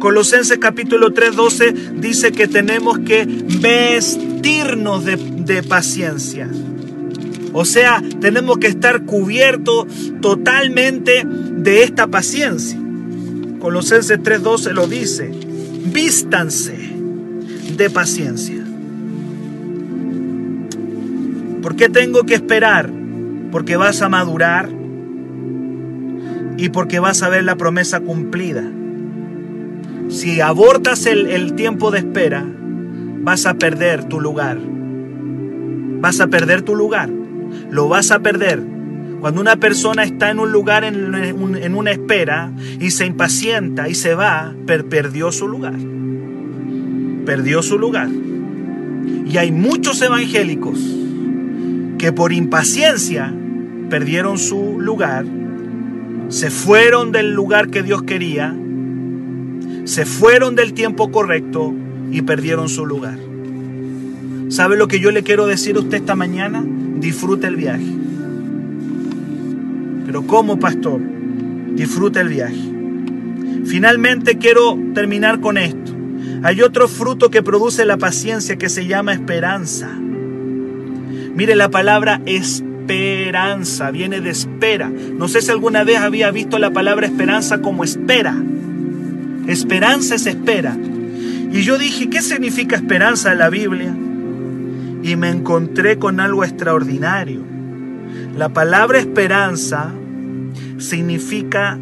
Colosenses 0.00 0.58
capítulo 0.58 1.12
3.12 1.14 2.00
dice 2.00 2.32
que 2.32 2.48
tenemos 2.48 2.98
que 3.00 3.26
vestirnos 3.60 5.04
de, 5.04 5.16
de 5.16 5.62
paciencia. 5.62 6.48
O 7.52 7.64
sea, 7.64 8.02
tenemos 8.20 8.58
que 8.58 8.68
estar 8.68 9.04
cubiertos 9.04 9.86
totalmente 10.22 11.24
de 11.24 11.82
esta 11.82 12.06
paciencia. 12.06 12.78
Colosenses 13.60 14.18
3.12 14.20 14.72
lo 14.72 14.86
dice. 14.86 15.30
Vístanse 15.92 16.76
de 17.76 17.90
paciencia. 17.90 18.59
¿Por 21.62 21.76
qué 21.76 21.88
tengo 21.88 22.24
que 22.24 22.34
esperar? 22.34 22.90
Porque 23.52 23.76
vas 23.76 24.00
a 24.02 24.08
madurar 24.08 24.68
y 26.56 26.68
porque 26.70 27.00
vas 27.00 27.22
a 27.22 27.28
ver 27.28 27.44
la 27.44 27.56
promesa 27.56 28.00
cumplida. 28.00 28.64
Si 30.08 30.40
abortas 30.40 31.06
el, 31.06 31.28
el, 31.28 31.54
tiempo 31.54 31.90
de 31.90 31.98
espera, 31.98 32.44
vas 33.22 33.46
a 33.46 33.54
perder 33.54 34.04
tu 34.04 34.20
lugar. 34.20 34.58
Vas 36.00 36.20
a 36.20 36.28
perder 36.28 36.62
tu 36.62 36.74
lugar. 36.74 37.10
Lo 37.70 37.88
vas 37.88 38.10
a 38.10 38.20
perder. 38.20 38.62
Cuando 39.20 39.40
una 39.40 39.56
persona 39.56 40.02
está 40.02 40.30
en 40.30 40.38
un 40.38 40.50
lugar, 40.50 40.82
en, 40.82 41.74
una 41.74 41.90
espera, 41.90 42.52
y 42.80 42.90
se 42.90 43.04
impacienta 43.04 43.88
y 43.88 43.94
se 43.94 44.14
va, 44.14 44.54
per, 44.66 44.86
perdió 44.86 45.30
su 45.30 45.46
lugar. 45.46 45.74
Perdió 47.26 47.62
su 47.62 47.78
lugar. 47.78 48.08
Y 49.26 49.36
hay 49.36 49.52
muchos 49.52 50.00
evangélicos 50.00 50.99
que 52.00 52.14
por 52.14 52.32
impaciencia 52.32 53.30
perdieron 53.90 54.38
su 54.38 54.80
lugar, 54.80 55.26
se 56.30 56.48
fueron 56.48 57.12
del 57.12 57.34
lugar 57.34 57.68
que 57.68 57.82
Dios 57.82 58.04
quería, 58.04 58.56
se 59.84 60.06
fueron 60.06 60.56
del 60.56 60.72
tiempo 60.72 61.12
correcto 61.12 61.74
y 62.10 62.22
perdieron 62.22 62.70
su 62.70 62.86
lugar. 62.86 63.18
¿Sabe 64.48 64.78
lo 64.78 64.88
que 64.88 64.98
yo 64.98 65.10
le 65.10 65.22
quiero 65.22 65.46
decir 65.46 65.76
a 65.76 65.80
usted 65.80 65.98
esta 65.98 66.16
mañana? 66.16 66.64
Disfrute 66.64 67.48
el 67.48 67.56
viaje. 67.56 67.92
Pero 70.06 70.26
¿cómo, 70.26 70.58
pastor? 70.58 71.02
Disfrute 71.74 72.20
el 72.20 72.28
viaje. 72.30 72.72
Finalmente 73.66 74.38
quiero 74.38 74.78
terminar 74.94 75.40
con 75.40 75.58
esto. 75.58 75.92
Hay 76.44 76.62
otro 76.62 76.88
fruto 76.88 77.28
que 77.28 77.42
produce 77.42 77.84
la 77.84 77.98
paciencia 77.98 78.56
que 78.56 78.70
se 78.70 78.86
llama 78.86 79.12
esperanza. 79.12 79.90
Mire, 81.40 81.56
la 81.56 81.70
palabra 81.70 82.20
esperanza 82.26 83.90
viene 83.90 84.20
de 84.20 84.28
espera. 84.28 84.90
No 84.90 85.26
sé 85.26 85.40
si 85.40 85.50
alguna 85.50 85.84
vez 85.84 85.96
había 85.96 86.30
visto 86.30 86.58
la 86.58 86.70
palabra 86.70 87.06
esperanza 87.06 87.62
como 87.62 87.82
espera. 87.82 88.36
Esperanza 89.46 90.16
es 90.16 90.26
espera. 90.26 90.76
Y 91.50 91.62
yo 91.62 91.78
dije, 91.78 92.10
¿qué 92.10 92.20
significa 92.20 92.76
esperanza 92.76 93.32
en 93.32 93.38
la 93.38 93.48
Biblia? 93.48 93.88
Y 95.02 95.16
me 95.16 95.30
encontré 95.30 95.96
con 95.96 96.20
algo 96.20 96.44
extraordinario. 96.44 97.40
La 98.36 98.50
palabra 98.50 98.98
esperanza 98.98 99.94
significa 100.76 101.78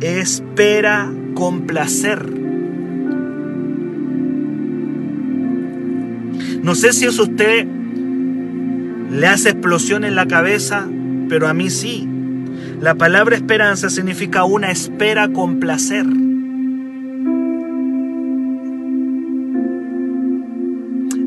espera 0.00 1.12
con 1.34 1.60
placer. 1.60 2.28
No 6.60 6.74
sé 6.74 6.92
si 6.92 7.04
es 7.04 7.20
usted 7.20 7.77
le 9.10 9.26
hace 9.26 9.50
explosión 9.50 10.04
en 10.04 10.14
la 10.14 10.26
cabeza, 10.26 10.86
pero 11.28 11.48
a 11.48 11.54
mí 11.54 11.70
sí. 11.70 12.08
La 12.80 12.94
palabra 12.94 13.36
esperanza 13.36 13.90
significa 13.90 14.44
una 14.44 14.70
espera 14.70 15.28
con 15.28 15.58
placer. 15.58 16.06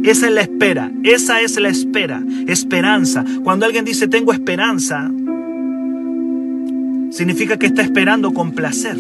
Esa 0.03 0.27
es 0.27 0.33
la 0.33 0.41
espera, 0.41 0.91
esa 1.03 1.41
es 1.41 1.59
la 1.59 1.69
espera, 1.69 2.23
esperanza. 2.47 3.23
Cuando 3.43 3.65
alguien 3.65 3.85
dice 3.85 4.07
tengo 4.07 4.33
esperanza, 4.33 5.11
significa 7.11 7.57
que 7.57 7.67
está 7.67 7.83
esperando 7.83 8.33
con 8.33 8.53
placer, 8.53 8.97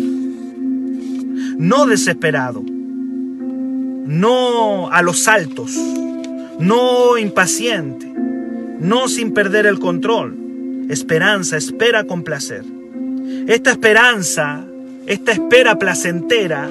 no 1.57 1.87
desesperado, 1.87 2.63
no 4.05 4.91
a 4.91 5.01
los 5.01 5.23
saltos, 5.23 5.75
no 6.59 7.17
impaciente 7.17 8.10
no 8.81 9.07
sin 9.07 9.33
perder 9.33 9.65
el 9.67 9.79
control. 9.79 10.35
Esperanza, 10.89 11.55
espera 11.55 12.03
con 12.05 12.23
placer. 12.23 12.65
Esta 13.47 13.71
esperanza, 13.71 14.65
esta 15.05 15.31
espera 15.31 15.77
placentera, 15.77 16.69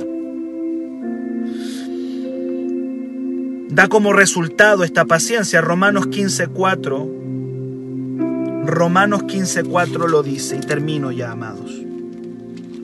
da 3.68 3.88
como 3.88 4.12
resultado 4.12 4.82
esta 4.82 5.04
paciencia. 5.04 5.60
Romanos 5.60 6.08
15.4, 6.08 8.66
Romanos 8.66 9.22
15.4 9.22 10.08
lo 10.08 10.24
dice, 10.24 10.56
y 10.56 10.60
termino 10.60 11.12
ya, 11.12 11.30
amados. 11.30 11.70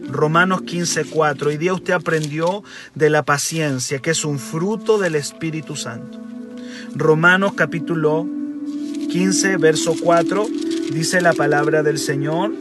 Romanos 0.09 0.63
15.4, 0.63 1.53
y 1.53 1.57
día 1.57 1.75
usted 1.75 1.95
aprendió 1.95 2.63
de 2.95 3.11
la 3.11 3.25
paciencia, 3.25 3.99
que 3.99 4.13
es 4.13 4.25
un 4.25 4.39
fruto 4.39 4.99
del 4.99 5.17
Espíritu 5.17 5.75
Santo. 5.75 6.21
Romanos 6.95 7.55
capítulo 7.55 8.36
15, 9.17 9.57
verso 9.57 9.95
4, 9.99 10.47
dice 10.93 11.23
la 11.23 11.33
palabra 11.33 11.83
del 11.83 11.97
Señor, 11.97 12.53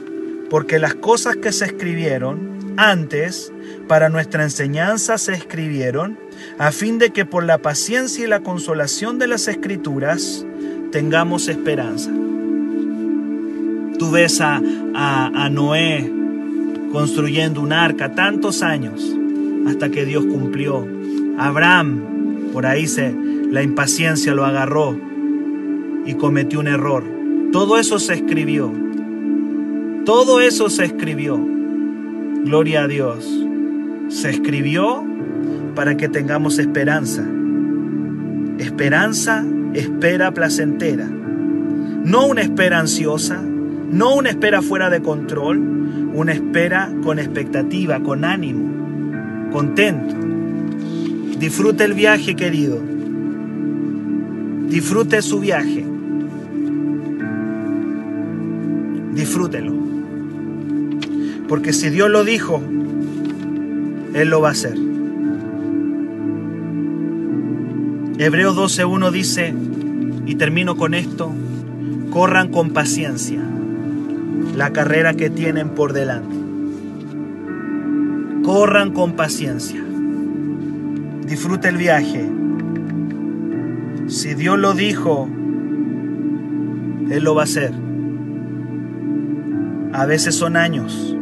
porque 0.50 0.80
las 0.80 0.96
cosas 0.96 1.36
que 1.36 1.52
se 1.52 1.66
escribieron 1.66 2.76
antes 2.78 3.52
para 3.90 4.08
nuestra 4.08 4.44
enseñanza 4.44 5.18
se 5.18 5.34
escribieron, 5.34 6.18
a 6.58 6.72
fin 6.72 6.98
de 6.98 7.10
que 7.10 7.26
por 7.26 7.44
la 7.44 7.58
paciencia 7.58 8.24
y 8.24 8.30
la 8.30 8.40
consolación 8.40 9.20
de 9.20 9.28
las 9.28 9.50
escrituras 9.50 10.46
tengamos 10.94 11.50
esperanza. 11.50 12.10
Tú 14.00 14.12
ves 14.12 14.40
a, 14.40 14.62
a, 14.94 15.26
a 15.46 15.50
Noé 15.50 16.10
construyendo 16.94 17.60
un 17.60 17.74
arca 17.74 18.16
tantos 18.16 18.62
años 18.62 19.14
hasta 19.68 19.90
que 19.90 20.06
Dios 20.06 20.24
cumplió. 20.24 20.88
Abraham, 21.38 22.52
por 22.54 22.66
ahí 22.66 22.88
se, 22.88 23.14
la 23.52 23.62
impaciencia 23.62 24.34
lo 24.34 24.46
agarró 24.46 24.98
y 26.06 26.14
cometió 26.16 26.60
un 26.60 26.68
error. 26.68 27.04
Todo 27.52 27.78
eso 27.78 28.00
se 28.00 28.14
escribió. 28.14 28.72
Todo 30.06 30.40
eso 30.40 30.70
se 30.70 30.86
escribió. 30.86 31.40
Gloria 32.44 32.84
a 32.84 32.88
Dios. 32.88 33.28
Se 34.10 34.30
escribió 34.30 35.04
para 35.74 35.98
que 35.98 36.10
tengamos 36.10 36.60
esperanza. 36.60 37.28
Esperanza, 38.60 39.46
espera 39.74 40.32
placentera. 40.32 41.08
No 41.08 42.28
una 42.28 42.42
espera 42.42 42.80
ansiosa, 42.80 43.42
no 43.42 44.16
una 44.16 44.30
espera 44.30 44.62
fuera 44.62 44.90
de 44.90 45.02
control, 45.02 45.58
una 46.14 46.34
espera 46.34 46.92
con 47.04 47.20
expectativa, 47.20 48.00
con 48.02 48.24
ánimo, 48.24 49.50
contento. 49.52 50.16
Disfrute 51.40 51.84
el 51.84 51.94
viaje, 51.94 52.36
querido. 52.36 52.80
Disfrute 54.68 55.22
su 55.22 55.40
viaje. 55.40 55.85
Disfrútelo. 59.36 59.74
Porque 61.50 61.74
si 61.74 61.90
Dios 61.90 62.10
lo 62.10 62.24
dijo, 62.24 62.62
Él 64.14 64.30
lo 64.30 64.40
va 64.40 64.48
a 64.48 64.52
hacer. 64.54 64.78
Hebreos 68.18 68.56
12.1 68.56 69.12
dice, 69.12 69.54
y 70.26 70.36
termino 70.36 70.78
con 70.78 70.94
esto, 70.94 71.34
corran 72.12 72.50
con 72.50 72.70
paciencia 72.70 73.42
la 74.56 74.72
carrera 74.72 75.16
que 75.16 75.30
tienen 75.30 75.72
por 75.72 75.92
delante. 75.92 76.38
Corran 78.42 78.94
con 78.94 79.18
paciencia. 79.18 79.84
Disfruta 81.28 81.68
el 81.68 81.76
viaje. 81.76 82.26
Si 84.08 84.34
Dios 84.34 84.58
lo 84.58 84.74
dijo, 84.74 85.28
Él 87.10 87.22
lo 87.26 87.36
va 87.36 87.42
a 87.42 87.44
hacer. 87.44 87.85
A 89.96 90.06
veces 90.06 90.36
son 90.36 90.58
años. 90.58 91.16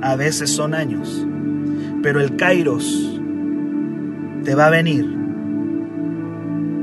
A 0.00 0.16
veces 0.16 0.48
son 0.48 0.72
años. 0.72 1.26
Pero 2.02 2.22
el 2.22 2.36
Kairos 2.36 3.20
te 4.44 4.54
va 4.54 4.68
a 4.68 4.70
venir. 4.70 5.06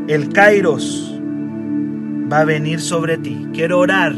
El 0.07 0.29
Kairos 0.29 1.19
va 2.31 2.41
a 2.41 2.45
venir 2.45 2.79
sobre 2.79 3.17
ti. 3.17 3.47
Quiero 3.53 3.79
orar. 3.79 4.13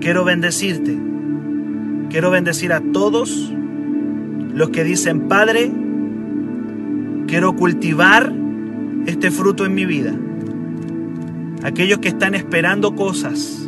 Quiero 0.00 0.24
bendecirte. 0.24 0.96
Quiero 2.10 2.30
bendecir 2.30 2.72
a 2.72 2.80
todos 2.92 3.52
los 4.54 4.70
que 4.70 4.84
dicen, 4.84 5.26
Padre, 5.26 5.72
quiero 7.26 7.56
cultivar 7.56 8.32
este 9.06 9.32
fruto 9.32 9.66
en 9.66 9.74
mi 9.74 9.84
vida. 9.84 10.14
Aquellos 11.64 11.98
que 11.98 12.08
están 12.08 12.36
esperando 12.36 12.94
cosas, 12.94 13.59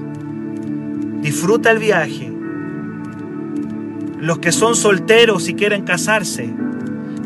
disfruta 1.23 1.70
el 1.70 1.79
viaje. 1.79 2.31
Los 4.18 4.41
que 4.41 4.53
son 4.53 4.77
solteros 4.77 5.49
y 5.49 5.55
quieren 5.55 5.85
casarse, 5.85 6.53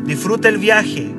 disfruta 0.05 0.47
el 0.49 0.59
viaje. 0.59 1.11